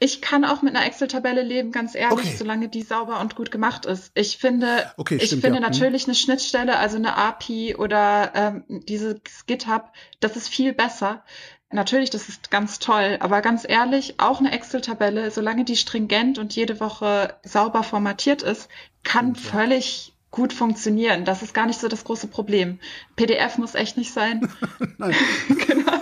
Ich 0.03 0.21
kann 0.21 0.43
auch 0.43 0.61
mit 0.61 0.75
einer 0.75 0.85
Excel-Tabelle 0.85 1.43
leben, 1.43 1.71
ganz 1.71 1.95
ehrlich, 1.95 2.27
okay. 2.27 2.35
solange 2.37 2.67
die 2.67 2.81
sauber 2.81 3.21
und 3.21 3.37
gut 3.37 3.51
gemacht 3.51 3.85
ist. 3.85 4.11
Ich 4.15 4.37
finde, 4.37 4.91
okay, 4.97 5.15
ich 5.15 5.29
finde 5.29 5.47
ja. 5.47 5.53
Mhm. 5.53 5.61
natürlich 5.61 6.03
eine 6.03 6.15
Schnittstelle, 6.15 6.77
also 6.77 6.97
eine 6.97 7.15
API 7.15 7.77
oder 7.77 8.31
ähm, 8.35 8.63
dieses 8.67 9.21
GitHub, 9.47 9.93
das 10.19 10.35
ist 10.35 10.49
viel 10.49 10.73
besser 10.73 11.23
natürlich, 11.71 12.09
das 12.09 12.27
ist 12.27 12.51
ganz 12.51 12.79
toll, 12.79 13.15
aber 13.21 13.41
ganz 13.41 13.65
ehrlich, 13.65 14.15
auch 14.19 14.39
eine 14.39 14.51
Excel-Tabelle, 14.51 15.31
solange 15.31 15.63
die 15.63 15.77
stringent 15.77 16.37
und 16.37 16.53
jede 16.53 16.81
Woche 16.81 17.37
sauber 17.43 17.81
formatiert 17.83 18.41
ist, 18.41 18.67
kann 19.05 19.35
ja. 19.35 19.39
völlig 19.39 20.13
gut 20.31 20.51
funktionieren. 20.51 21.23
Das 21.23 21.43
ist 21.43 21.53
gar 21.53 21.65
nicht 21.65 21.79
so 21.79 21.87
das 21.87 22.03
große 22.03 22.27
Problem. 22.27 22.79
PDF 23.15 23.57
muss 23.57 23.73
echt 23.73 23.95
nicht 23.95 24.11
sein. 24.11 24.51
genau. 24.97 26.01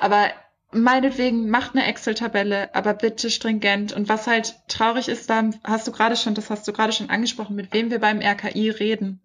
Aber 0.00 0.28
meinetwegen 0.74 1.48
macht 1.48 1.74
eine 1.74 1.86
Excel-Tabelle, 1.86 2.74
aber 2.74 2.94
bitte 2.94 3.30
stringent. 3.30 3.92
Und 3.92 4.08
was 4.08 4.26
halt 4.26 4.56
traurig 4.68 5.08
ist, 5.08 5.30
da 5.30 5.50
hast 5.64 5.86
du 5.86 5.92
gerade 5.92 6.16
schon, 6.16 6.34
das 6.34 6.50
hast 6.50 6.66
du 6.68 6.72
gerade 6.72 6.92
schon 6.92 7.10
angesprochen, 7.10 7.56
mit 7.56 7.72
wem 7.72 7.90
wir 7.90 8.00
beim 8.00 8.20
RKI 8.20 8.70
reden. 8.70 9.20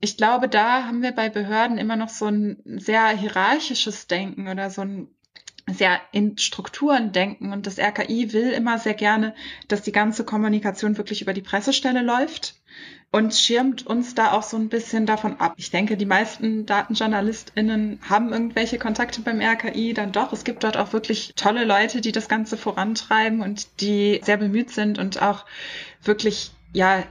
Ich 0.00 0.16
glaube, 0.16 0.48
da 0.48 0.84
haben 0.84 1.02
wir 1.02 1.12
bei 1.12 1.28
Behörden 1.28 1.78
immer 1.78 1.96
noch 1.96 2.08
so 2.08 2.26
ein 2.26 2.58
sehr 2.64 3.08
hierarchisches 3.08 4.06
Denken 4.06 4.48
oder 4.48 4.70
so 4.70 4.82
ein 4.82 5.08
sehr 5.70 6.00
in 6.10 6.38
Strukturen 6.38 7.12
denken 7.12 7.52
und 7.52 7.66
das 7.66 7.78
RKI 7.78 8.32
will 8.32 8.50
immer 8.50 8.78
sehr 8.78 8.94
gerne, 8.94 9.34
dass 9.68 9.82
die 9.82 9.92
ganze 9.92 10.24
Kommunikation 10.24 10.96
wirklich 10.96 11.22
über 11.22 11.32
die 11.32 11.40
Pressestelle 11.40 12.02
läuft 12.02 12.56
und 13.12 13.34
schirmt 13.34 13.86
uns 13.86 14.14
da 14.14 14.32
auch 14.32 14.42
so 14.42 14.56
ein 14.56 14.70
bisschen 14.70 15.04
davon 15.04 15.38
ab. 15.38 15.54
Ich 15.58 15.70
denke, 15.70 15.98
die 15.98 16.06
meisten 16.06 16.64
DatenjournalistInnen 16.64 18.00
haben 18.08 18.32
irgendwelche 18.32 18.78
Kontakte 18.78 19.20
beim 19.20 19.40
RKI 19.40 19.92
dann 19.92 20.12
doch. 20.12 20.32
Es 20.32 20.44
gibt 20.44 20.64
dort 20.64 20.78
auch 20.78 20.94
wirklich 20.94 21.34
tolle 21.36 21.64
Leute, 21.64 22.00
die 22.00 22.10
das 22.10 22.28
Ganze 22.28 22.56
vorantreiben 22.56 23.42
und 23.42 23.82
die 23.82 24.20
sehr 24.24 24.38
bemüht 24.38 24.70
sind 24.70 24.98
und 24.98 25.20
auch 25.20 25.44
wirklich, 26.02 26.52
ja, 26.72 27.04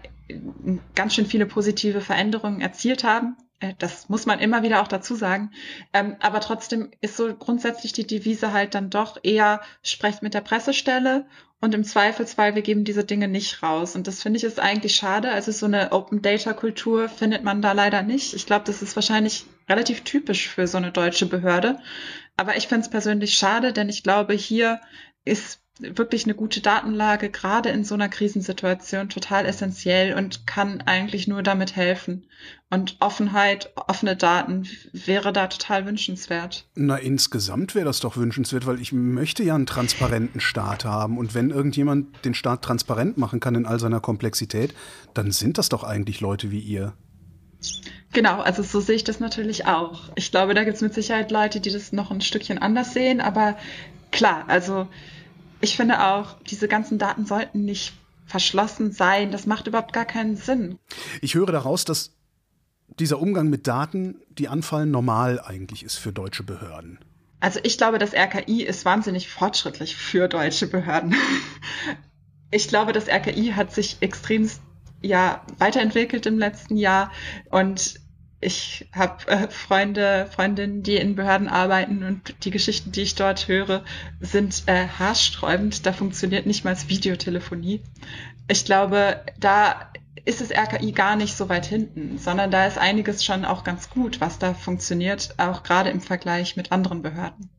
ganz 0.96 1.14
schön 1.14 1.28
viele 1.28 1.46
positive 1.46 2.02
Veränderungen 2.02 2.62
erzielt 2.62 3.04
haben. 3.04 3.38
Äh, 3.62 3.76
das 3.78 4.10
muss 4.10 4.26
man 4.26 4.40
immer 4.40 4.64
wieder 4.64 4.82
auch 4.82 4.88
dazu 4.88 5.16
sagen. 5.16 5.52
Ähm, 5.94 6.18
aber 6.20 6.42
trotzdem 6.42 6.92
ist 7.00 7.16
so 7.16 7.34
grundsätzlich 7.34 7.94
die 7.94 8.06
Devise 8.06 8.52
halt 8.52 8.76
dann 8.76 8.90
doch 8.90 9.18
eher, 9.24 9.62
sprecht 9.84 10.22
mit 10.22 10.34
der 10.34 10.42
Pressestelle 10.42 11.26
und 11.62 11.76
im 11.76 11.84
Zweifelsfall, 11.84 12.56
wir 12.56 12.64
geben 12.64 12.84
diese 12.84 13.04
Dinge 13.04 13.28
nicht 13.28 13.62
raus. 13.62 13.96
Und 13.96 14.08
das 14.08 14.24
finde 14.24 14.38
ich 14.38 14.44
ist 14.44 14.60
eigentlich 14.60 14.96
schade. 14.96 15.32
Also 15.32 15.52
so 15.52 15.68
eine 15.68 15.92
Open 15.92 16.22
Data 16.22 16.54
Kultur 16.54 17.08
findet 17.08 17.44
man 17.44 17.62
da 17.62 17.72
leider 17.72 18.02
nicht. 18.02 18.34
Ich 18.34 18.48
glaube, 18.48 18.66
das 18.66 18.82
ist 18.82 18.96
wahrscheinlich 18.96 19.46
relativ 19.70 20.02
typisch 20.02 20.50
für 20.50 20.66
so 20.66 20.78
eine 20.78 20.92
deutsche 20.92 21.28
Behörde. 21.28 21.80
Aber 22.36 22.58
ich 22.58 22.68
finde 22.68 22.82
es 22.82 22.90
persönlich 22.90 23.36
schade, 23.36 23.74
denn 23.74 23.90
ich 23.90 24.02
glaube, 24.02 24.34
hier 24.34 24.82
ist 25.24 25.62
wirklich 25.82 26.26
eine 26.26 26.36
gute 26.36 26.62
Datenlage, 26.62 27.30
gerade 27.30 27.70
in 27.70 27.84
so 27.84 27.96
einer 27.96 28.10
Krisensituation, 28.10 29.10
total 29.10 29.46
essentiell 29.46 30.16
und 30.16 30.46
kann 30.48 30.82
eigentlich 30.82 31.28
nur 31.28 31.44
damit 31.44 31.76
helfen. 31.76 32.26
Und 32.70 32.98
Offenheit, 33.00 33.72
offene 33.76 34.16
Daten 34.16 34.68
wäre 34.94 35.34
da 35.34 35.48
total 35.48 35.86
wünschenswert. 35.86 36.66
Na, 36.76 36.96
insgesamt 36.96 37.76
wäre 37.76 37.86
das 37.86 38.00
doch 38.00 38.16
wünschenswert, 38.16 38.66
weil 38.66 38.80
ich 38.80 38.94
möchte 38.94 39.44
ja 39.44 39.56
einen 39.56 39.66
transparenten 39.66 40.40
Staat 40.40 40.86
haben. 40.86 41.18
Und 41.18 41.34
wenn 41.34 41.50
irgendjemand 41.50 42.24
den 42.24 42.34
Staat 42.34 42.62
transparent 42.62 43.18
machen 43.18 43.40
kann 43.40 43.56
in 43.56 43.66
all 43.66 43.80
seiner 43.80 44.00
Komplexität, 44.00 44.74
dann 45.14 45.32
sind 45.32 45.58
das 45.58 45.70
doch 45.70 45.84
eigentlich 45.84 46.22
Leute 46.22 46.52
wie 46.52 46.60
ihr. 46.60 46.94
Genau, 48.14 48.42
also 48.42 48.64
so 48.64 48.80
sehe 48.80 48.96
ich 48.96 49.04
das 49.04 49.20
natürlich 49.20 49.66
auch. 49.66 50.10
Ich 50.16 50.32
glaube, 50.32 50.54
da 50.54 50.64
gibt 50.64 50.76
es 50.76 50.82
mit 50.82 50.94
Sicherheit 50.94 51.32
Leute, 51.32 51.60
die 51.60 51.72
das 51.72 51.92
noch 51.92 52.12
ein 52.12 52.22
Stückchen 52.22 52.58
anders 52.58 52.94
sehen, 52.94 53.22
aber 53.22 53.58
klar, 54.12 54.46
also 54.48 54.88
ich 55.62 55.78
finde 55.78 56.06
auch, 56.06 56.38
diese 56.44 56.68
ganzen 56.68 56.98
Daten 56.98 57.26
sollten 57.26 57.66
nicht 57.66 57.94
verschlossen 58.26 58.92
sein. 58.92 59.32
Das 59.32 59.46
macht 59.46 59.68
überhaupt 59.68 59.94
gar 59.94 60.06
keinen 60.06 60.38
Sinn. 60.38 60.78
Ich 61.22 61.36
höre 61.36 61.52
daraus, 61.52 61.86
dass 61.86 62.12
dieser 63.00 63.20
Umgang 63.20 63.50
mit 63.50 63.68
Daten, 63.68 64.22
die 64.30 64.48
anfallen, 64.48 64.92
normal 64.92 65.40
eigentlich 65.40 65.84
ist 65.84 65.98
für 65.98 66.12
deutsche 66.12 66.44
Behörden. 66.44 67.00
Also 67.40 67.60
ich 67.64 67.78
glaube, 67.78 67.98
das 67.98 68.14
RKI 68.14 68.64
ist 68.64 68.86
wahnsinnig 68.86 69.28
fortschrittlich 69.28 69.96
für 69.96 70.28
deutsche 70.28 70.68
Behörden. 70.68 71.16
Ich 72.54 72.68
glaube, 72.68 72.92
das 72.92 73.08
RKI 73.08 73.54
hat 73.56 73.74
sich 73.74 73.96
extrem 74.02 74.50
ja, 75.02 75.42
weiterentwickelt 75.58 76.26
im 76.26 76.38
letzten 76.38 76.76
Jahr 76.76 77.10
und 77.50 78.02
ich 78.42 78.88
habe 78.92 79.28
äh, 79.28 79.48
Freunde, 79.48 80.28
Freundinnen, 80.32 80.82
die 80.82 80.96
in 80.96 81.16
Behörden 81.16 81.48
arbeiten 81.48 82.04
und 82.04 82.44
die 82.44 82.52
Geschichten, 82.52 82.92
die 82.92 83.02
ich 83.02 83.16
dort 83.16 83.48
höre, 83.48 83.84
sind 84.20 84.64
äh, 84.66 84.88
haarsträubend. 84.88 85.86
Da 85.86 85.94
funktioniert 85.94 86.48
nicht 86.48 86.66
mal 86.66 86.76
Videotelefonie. 86.88 87.82
Ich 88.48 88.66
glaube, 88.66 89.24
da 89.40 89.92
ist 90.26 90.42
das 90.42 90.52
RKI 90.52 90.92
gar 90.92 91.16
nicht 91.16 91.38
so 91.38 91.50
weit 91.50 91.68
hinten, 91.68 92.18
sondern 92.18 92.52
da 92.52 92.66
ist 92.66 92.78
einiges 92.78 93.24
schon 93.24 93.46
auch 93.46 93.64
ganz 93.64 93.90
gut, 93.90 94.20
was 94.20 94.40
da 94.40 94.54
funktioniert, 94.54 95.36
auch 95.38 95.64
gerade 95.64 95.90
im 95.90 96.02
Vergleich 96.02 96.58
mit 96.58 96.72
anderen 96.72 97.04
Behörden. 97.04 97.50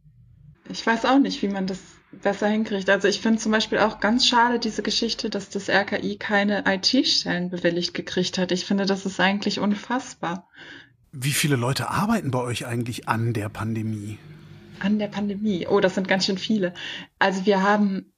Ich 0.68 0.85
weiß 0.85 1.05
auch 1.05 1.18
nicht, 1.18 1.42
wie 1.42 1.49
man 1.49 1.66
das 1.66 1.79
besser 2.20 2.48
hinkriegt. 2.48 2.90
Also 2.90 3.09
ich 3.09 3.20
finde 3.20 3.38
zum 3.38 3.53
Beispiel 3.53 3.79
auch 3.79 4.01
ganz 4.01 4.27
schade 4.27 4.59
diese 4.59 4.83
Geschichte, 4.83 5.31
dass 5.31 5.48
das 5.48 5.68
RKI 5.68 6.16
keine 6.16 6.64
IT-Stellen 6.66 7.51
bewilligt 7.51 7.94
gekriegt 7.94 8.38
hat. 8.38 8.53
Ich 8.53 8.64
finde, 8.64 8.87
das 8.87 9.07
ist 9.07 9.20
eigentlich 9.20 9.59
unfassbar. 9.59 10.48
Wie 11.12 11.33
viele 11.33 11.57
Leute 11.57 11.90
arbeiten 11.90 12.31
bei 12.31 12.40
euch 12.40 12.66
eigentlich 12.66 13.09
an 13.09 13.33
der 13.33 13.48
Pandemie? 13.48 14.18
An 14.81 14.98
der 14.98 15.09
Pandemie. 15.09 15.66
Oh, 15.68 15.81
das 15.81 15.94
sind 15.94 16.09
ganz 16.09 16.27
schön 16.27 16.38
viele. 16.38 16.75
Also 17.18 17.46
wir 17.46 17.62
haben 17.62 18.12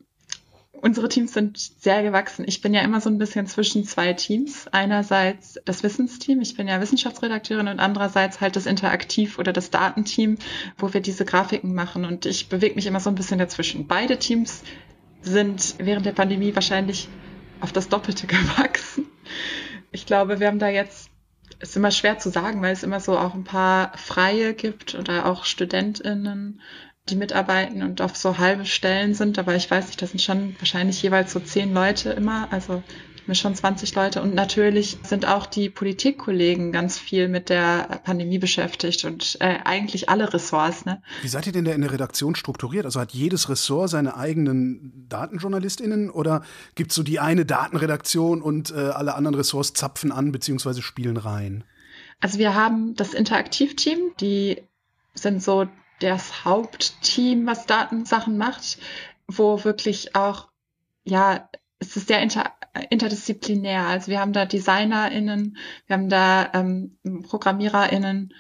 Unsere 0.85 1.09
Teams 1.09 1.33
sind 1.33 1.57
sehr 1.57 2.03
gewachsen. 2.03 2.45
Ich 2.47 2.61
bin 2.61 2.75
ja 2.75 2.83
immer 2.83 3.01
so 3.01 3.09
ein 3.09 3.17
bisschen 3.17 3.47
zwischen 3.47 3.85
zwei 3.85 4.13
Teams. 4.13 4.69
Einerseits 4.69 5.59
das 5.65 5.83
Wissensteam, 5.83 6.43
ich 6.43 6.59
bin 6.59 6.69
ja 6.69 6.79
Wissenschaftsredakteurin 6.79 7.69
und 7.69 7.81
andererseits 7.81 8.43
halt 8.43 8.55
das 8.55 8.67
Interaktiv- 8.67 9.39
oder 9.39 9.55
das 9.55 9.71
Datenteam, 9.71 10.37
wo 10.77 10.93
wir 10.93 11.01
diese 11.01 11.25
Grafiken 11.25 11.73
machen. 11.75 12.05
Und 12.05 12.27
ich 12.27 12.51
bewege 12.51 12.75
mich 12.75 12.85
immer 12.85 13.01
so 13.01 13.09
ein 13.09 13.15
bisschen 13.15 13.39
dazwischen. 13.39 13.87
Beide 13.87 14.19
Teams 14.19 14.63
sind 15.23 15.77
während 15.79 16.05
der 16.05 16.13
Pandemie 16.13 16.55
wahrscheinlich 16.55 17.09
auf 17.63 17.73
das 17.73 17.89
Doppelte 17.89 18.27
gewachsen. 18.27 19.07
Ich 19.91 20.05
glaube, 20.05 20.39
wir 20.39 20.49
haben 20.49 20.59
da 20.59 20.69
jetzt, 20.69 21.09
ist 21.61 21.79
immer 21.79 21.93
schwer 21.93 22.19
zu 22.19 22.29
sagen, 22.29 22.61
weil 22.61 22.75
es 22.75 22.83
immer 22.83 23.01
so 23.01 23.17
auch 23.17 23.33
ein 23.33 23.45
paar 23.45 23.97
Freie 23.97 24.53
gibt 24.53 24.95
oder 24.95 25.25
auch 25.25 25.47
StudentInnen, 25.47 26.61
die 27.09 27.17
mitarbeiten 27.17 27.83
und 27.83 28.01
auf 28.01 28.17
so 28.17 28.39
halbe 28.39 28.65
Stellen 28.65 29.15
sind. 29.15 29.39
Aber 29.39 29.55
ich 29.55 29.71
weiß 29.71 29.87
nicht, 29.87 30.01
das 30.01 30.11
sind 30.11 30.21
schon 30.21 30.57
wahrscheinlich 30.59 31.03
jeweils 31.03 31.33
so 31.33 31.41
zehn 31.41 31.75
Leute 31.75 32.11
immer. 32.11 32.53
Also 32.53 32.83
mir 33.27 33.35
schon 33.35 33.55
20 33.55 33.95
Leute. 33.95 34.23
Und 34.23 34.35
natürlich 34.35 34.99
sind 35.03 35.27
auch 35.27 35.47
die 35.47 35.71
Politikkollegen 35.71 36.73
ganz 36.73 36.99
viel 36.99 37.29
mit 37.29 37.49
der 37.49 38.01
Pandemie 38.05 38.39
beschäftigt 38.39 39.05
und 39.05 39.37
äh, 39.41 39.59
eigentlich 39.65 40.09
alle 40.09 40.33
Ressorts. 40.33 40.85
Ne? 40.85 41.03
Wie 41.23 41.29
seid 41.29 41.47
ihr 41.47 41.53
denn 41.53 41.65
da 41.65 41.73
in 41.73 41.81
der 41.81 41.93
Redaktion 41.93 42.35
strukturiert? 42.35 42.85
Also 42.85 43.01
hat 43.01 43.13
jedes 43.13 43.49
Ressort 43.49 43.91
seine 43.91 44.17
eigenen 44.17 45.07
DatenjournalistInnen 45.09 46.11
oder 46.11 46.43
gibt 46.75 46.91
es 46.91 46.97
so 46.97 47.03
die 47.03 47.21
eine 47.21 47.45
Datenredaktion 47.45 48.43
und 48.43 48.71
äh, 48.71 48.75
alle 48.75 49.15
anderen 49.15 49.35
Ressorts 49.35 49.73
zapfen 49.73 50.13
an 50.13 50.33
bzw. 50.33 50.83
spielen 50.83 51.17
rein? 51.17 51.65
Also 52.21 52.39
wir 52.39 52.55
haben 52.55 52.95
das 52.95 53.15
Interaktivteam, 53.15 53.99
die 54.21 54.63
sind 55.15 55.43
so 55.43 55.69
das 56.01 56.45
Hauptteam, 56.45 57.47
was 57.47 57.67
Datensachen 57.67 58.37
macht, 58.37 58.79
wo 59.27 59.65
wirklich 59.65 60.15
auch 60.17 60.49
ja 61.05 61.49
es 61.79 61.97
ist 61.97 62.09
sehr 62.09 62.23
inter 62.23 62.53
interdisziplinär. 62.91 63.87
Also 63.87 64.09
wir 64.09 64.21
haben 64.21 64.33
da 64.33 64.47
DesignerInnen, 64.47 65.57
wir 65.87 65.95
haben 65.95 66.09
da 66.09 66.51
ähm, 66.55 66.99
ProgrammiererInnen 67.23 68.35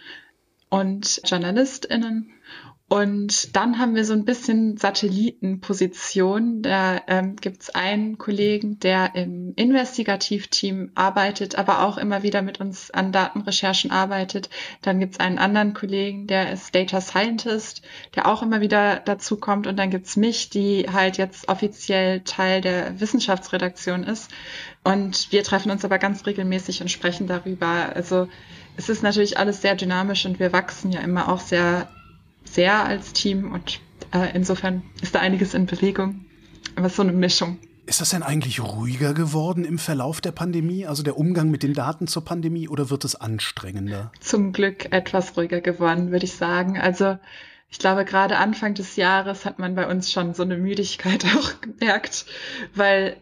und 0.70 1.20
JournalistInnen 1.24 2.32
und 2.86 3.56
dann 3.56 3.78
haben 3.78 3.94
wir 3.94 4.04
so 4.04 4.12
ein 4.12 4.26
bisschen 4.26 4.76
Satellitenposition. 4.76 6.60
Da 6.60 7.00
ähm, 7.06 7.34
gibt 7.36 7.62
es 7.62 7.70
einen 7.74 8.18
Kollegen, 8.18 8.78
der 8.78 9.14
im 9.14 9.54
Investigativteam 9.56 10.92
arbeitet, 10.94 11.56
aber 11.56 11.82
auch 11.82 11.96
immer 11.96 12.22
wieder 12.22 12.42
mit 12.42 12.60
uns 12.60 12.90
an 12.90 13.10
Datenrecherchen 13.10 13.90
arbeitet. 13.90 14.50
Dann 14.82 15.00
gibt 15.00 15.14
es 15.14 15.20
einen 15.20 15.38
anderen 15.38 15.72
Kollegen, 15.72 16.26
der 16.26 16.52
ist 16.52 16.74
Data 16.74 17.00
Scientist, 17.00 17.80
der 18.14 18.26
auch 18.26 18.42
immer 18.42 18.60
wieder 18.60 19.00
dazu 19.00 19.38
kommt. 19.38 19.66
Und 19.66 19.76
dann 19.78 19.88
gibt 19.88 20.06
es 20.06 20.16
mich, 20.16 20.50
die 20.50 20.86
halt 20.92 21.16
jetzt 21.16 21.48
offiziell 21.48 22.20
Teil 22.20 22.60
der 22.60 23.00
Wissenschaftsredaktion 23.00 24.04
ist. 24.04 24.30
Und 24.84 25.32
wir 25.32 25.42
treffen 25.42 25.72
uns 25.72 25.86
aber 25.86 25.98
ganz 25.98 26.26
regelmäßig 26.26 26.82
und 26.82 26.90
sprechen 26.90 27.26
darüber. 27.28 27.96
Also 27.96 28.28
es 28.76 28.90
ist 28.90 29.02
natürlich 29.02 29.38
alles 29.38 29.62
sehr 29.62 29.74
dynamisch 29.74 30.26
und 30.26 30.38
wir 30.38 30.52
wachsen 30.52 30.92
ja 30.92 31.00
immer 31.00 31.30
auch 31.30 31.40
sehr 31.40 31.88
sehr 32.54 32.84
als 32.84 33.12
Team 33.12 33.52
und 33.52 33.80
äh, 34.12 34.34
insofern 34.34 34.82
ist 35.02 35.14
da 35.14 35.20
einiges 35.20 35.54
in 35.54 35.66
Bewegung. 35.66 36.26
Aber 36.76 36.88
so 36.88 37.02
eine 37.02 37.12
Mischung. 37.12 37.58
Ist 37.86 38.00
das 38.00 38.10
denn 38.10 38.22
eigentlich 38.22 38.60
ruhiger 38.60 39.12
geworden 39.12 39.64
im 39.64 39.78
Verlauf 39.78 40.20
der 40.20 40.32
Pandemie, 40.32 40.86
also 40.86 41.02
der 41.02 41.18
Umgang 41.18 41.50
mit 41.50 41.62
den 41.62 41.74
Daten 41.74 42.06
zur 42.06 42.24
Pandemie, 42.24 42.68
oder 42.68 42.88
wird 42.88 43.04
es 43.04 43.14
anstrengender? 43.14 44.10
Zum 44.20 44.52
Glück 44.52 44.90
etwas 44.92 45.36
ruhiger 45.36 45.60
geworden, 45.60 46.10
würde 46.10 46.24
ich 46.24 46.32
sagen. 46.32 46.78
Also 46.78 47.18
ich 47.68 47.78
glaube, 47.78 48.04
gerade 48.04 48.38
Anfang 48.38 48.74
des 48.74 48.96
Jahres 48.96 49.44
hat 49.44 49.58
man 49.58 49.74
bei 49.74 49.86
uns 49.86 50.10
schon 50.10 50.32
so 50.32 50.44
eine 50.44 50.56
Müdigkeit 50.56 51.26
auch 51.36 51.60
gemerkt, 51.60 52.24
weil 52.74 53.18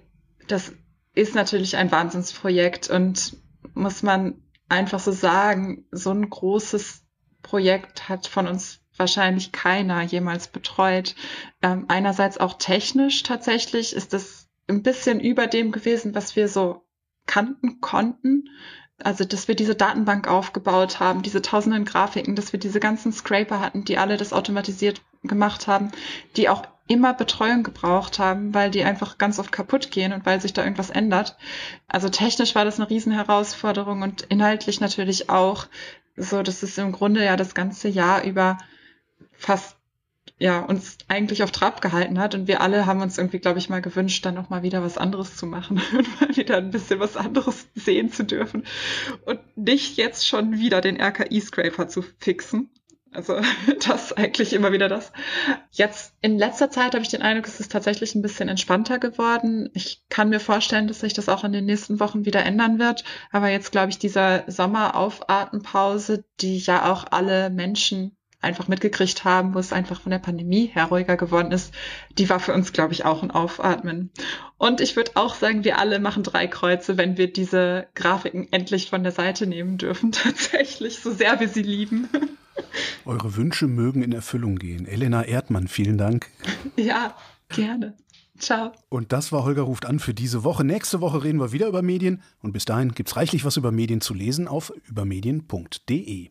das 0.46 0.72
ist 1.14 1.34
natürlich 1.34 1.76
ein 1.76 1.90
Wahnsinnsprojekt 1.90 2.88
und 2.88 3.36
muss 3.74 4.02
man 4.02 4.34
einfach 4.68 5.00
so 5.00 5.10
sagen, 5.10 5.84
so 5.90 6.10
ein 6.10 6.28
großes 6.28 7.02
Projekt 7.42 8.08
hat 8.08 8.26
von 8.26 8.46
uns 8.46 8.81
wahrscheinlich 8.96 9.52
keiner 9.52 10.02
jemals 10.02 10.48
betreut. 10.48 11.14
Ähm, 11.62 11.86
einerseits 11.88 12.38
auch 12.38 12.54
technisch 12.54 13.22
tatsächlich 13.22 13.94
ist 13.94 14.14
es 14.14 14.48
ein 14.68 14.82
bisschen 14.82 15.20
über 15.20 15.46
dem 15.46 15.72
gewesen, 15.72 16.14
was 16.14 16.36
wir 16.36 16.48
so 16.48 16.84
kannten 17.26 17.80
konnten. 17.80 18.48
Also, 19.02 19.24
dass 19.24 19.48
wir 19.48 19.56
diese 19.56 19.74
Datenbank 19.74 20.28
aufgebaut 20.28 21.00
haben, 21.00 21.22
diese 21.22 21.42
tausenden 21.42 21.84
Grafiken, 21.84 22.36
dass 22.36 22.52
wir 22.52 22.60
diese 22.60 22.78
ganzen 22.78 23.12
Scraper 23.12 23.60
hatten, 23.60 23.84
die 23.84 23.98
alle 23.98 24.16
das 24.16 24.32
automatisiert 24.32 25.02
gemacht 25.22 25.66
haben, 25.66 25.90
die 26.36 26.48
auch 26.48 26.62
immer 26.88 27.14
Betreuung 27.14 27.62
gebraucht 27.62 28.18
haben, 28.18 28.54
weil 28.54 28.70
die 28.70 28.84
einfach 28.84 29.18
ganz 29.18 29.38
oft 29.38 29.50
kaputt 29.50 29.90
gehen 29.90 30.12
und 30.12 30.26
weil 30.26 30.40
sich 30.40 30.52
da 30.52 30.62
irgendwas 30.62 30.90
ändert. 30.90 31.36
Also 31.88 32.08
technisch 32.08 32.54
war 32.54 32.64
das 32.64 32.78
eine 32.78 32.90
Riesenherausforderung 32.90 34.02
und 34.02 34.22
inhaltlich 34.22 34.80
natürlich 34.80 35.30
auch 35.30 35.66
so, 36.16 36.42
dass 36.42 36.62
es 36.62 36.76
im 36.78 36.92
Grunde 36.92 37.24
ja 37.24 37.36
das 37.36 37.54
ganze 37.54 37.88
Jahr 37.88 38.24
über 38.24 38.58
fast 39.42 39.76
ja, 40.38 40.60
uns 40.60 40.98
eigentlich 41.08 41.42
auf 41.42 41.52
Trab 41.52 41.80
gehalten 41.80 42.18
hat. 42.18 42.34
Und 42.34 42.48
wir 42.48 42.60
alle 42.60 42.86
haben 42.86 43.00
uns 43.00 43.18
irgendwie, 43.18 43.38
glaube 43.38 43.58
ich, 43.58 43.68
mal 43.68 43.82
gewünscht, 43.82 44.24
dann 44.24 44.34
noch 44.34 44.50
mal 44.50 44.62
wieder 44.62 44.82
was 44.82 44.98
anderes 44.98 45.36
zu 45.36 45.46
machen 45.46 45.80
und 45.96 46.20
mal 46.20 46.36
wieder 46.36 46.56
ein 46.56 46.70
bisschen 46.70 47.00
was 47.00 47.16
anderes 47.16 47.68
sehen 47.74 48.10
zu 48.10 48.24
dürfen. 48.24 48.64
Und 49.24 49.40
nicht 49.56 49.96
jetzt 49.96 50.26
schon 50.26 50.58
wieder 50.58 50.80
den 50.80 51.00
RKI-Scraper 51.00 51.88
zu 51.88 52.02
fixen. 52.18 52.70
Also 53.12 53.40
das 53.86 54.12
eigentlich 54.14 54.52
immer 54.52 54.72
wieder 54.72 54.88
das. 54.88 55.12
Jetzt 55.70 56.14
in 56.22 56.38
letzter 56.38 56.70
Zeit 56.70 56.94
habe 56.94 57.02
ich 57.02 57.10
den 57.10 57.22
Eindruck, 57.22 57.46
es 57.46 57.60
ist 57.60 57.70
tatsächlich 57.70 58.14
ein 58.14 58.22
bisschen 58.22 58.48
entspannter 58.48 58.98
geworden. 58.98 59.70
Ich 59.74 60.02
kann 60.08 60.30
mir 60.30 60.40
vorstellen, 60.40 60.88
dass 60.88 61.00
sich 61.00 61.12
das 61.12 61.28
auch 61.28 61.44
in 61.44 61.52
den 61.52 61.66
nächsten 61.66 62.00
Wochen 62.00 62.24
wieder 62.24 62.44
ändern 62.44 62.78
wird. 62.78 63.04
Aber 63.30 63.48
jetzt 63.48 63.70
glaube 63.70 63.90
ich, 63.90 63.98
dieser 63.98 64.44
Sommeraufatempause, 64.46 66.24
die 66.40 66.58
ja 66.58 66.90
auch 66.90 67.04
alle 67.10 67.50
Menschen 67.50 68.16
einfach 68.42 68.68
mitgekriegt 68.68 69.24
haben, 69.24 69.54
wo 69.54 69.58
es 69.58 69.72
einfach 69.72 70.00
von 70.00 70.10
der 70.10 70.18
Pandemie 70.18 70.66
her 70.66 70.86
ruhiger 70.86 71.16
geworden 71.16 71.52
ist, 71.52 71.72
die 72.18 72.28
war 72.28 72.40
für 72.40 72.52
uns, 72.52 72.72
glaube 72.72 72.92
ich, 72.92 73.04
auch 73.04 73.22
ein 73.22 73.30
Aufatmen. 73.30 74.10
Und 74.58 74.80
ich 74.80 74.96
würde 74.96 75.12
auch 75.14 75.34
sagen, 75.34 75.64
wir 75.64 75.78
alle 75.78 76.00
machen 76.00 76.22
drei 76.22 76.46
Kreuze, 76.46 76.98
wenn 76.98 77.16
wir 77.16 77.32
diese 77.32 77.86
Grafiken 77.94 78.48
endlich 78.50 78.90
von 78.90 79.02
der 79.02 79.12
Seite 79.12 79.46
nehmen 79.46 79.78
dürfen, 79.78 80.12
tatsächlich, 80.12 80.98
so 80.98 81.12
sehr 81.12 81.40
wir 81.40 81.48
sie 81.48 81.62
lieben. 81.62 82.08
Eure 83.04 83.36
Wünsche 83.36 83.66
mögen 83.66 84.02
in 84.02 84.12
Erfüllung 84.12 84.56
gehen. 84.56 84.86
Elena 84.86 85.22
Erdmann, 85.22 85.68
vielen 85.68 85.96
Dank. 85.96 86.28
Ja, 86.76 87.16
gerne. 87.48 87.96
Ciao. 88.38 88.72
Und 88.88 89.12
das 89.12 89.30
war 89.30 89.44
Holger 89.44 89.62
ruft 89.62 89.86
an 89.86 90.00
für 90.00 90.14
diese 90.14 90.42
Woche. 90.42 90.64
Nächste 90.64 91.00
Woche 91.00 91.22
reden 91.22 91.38
wir 91.38 91.52
wieder 91.52 91.68
über 91.68 91.80
Medien 91.80 92.22
und 92.40 92.52
bis 92.52 92.64
dahin 92.64 92.92
gibt 92.92 93.08
es 93.08 93.16
reichlich 93.16 93.44
was 93.44 93.56
über 93.56 93.70
Medien 93.70 94.00
zu 94.00 94.14
lesen 94.14 94.48
auf 94.48 94.72
übermedien.de. 94.88 96.30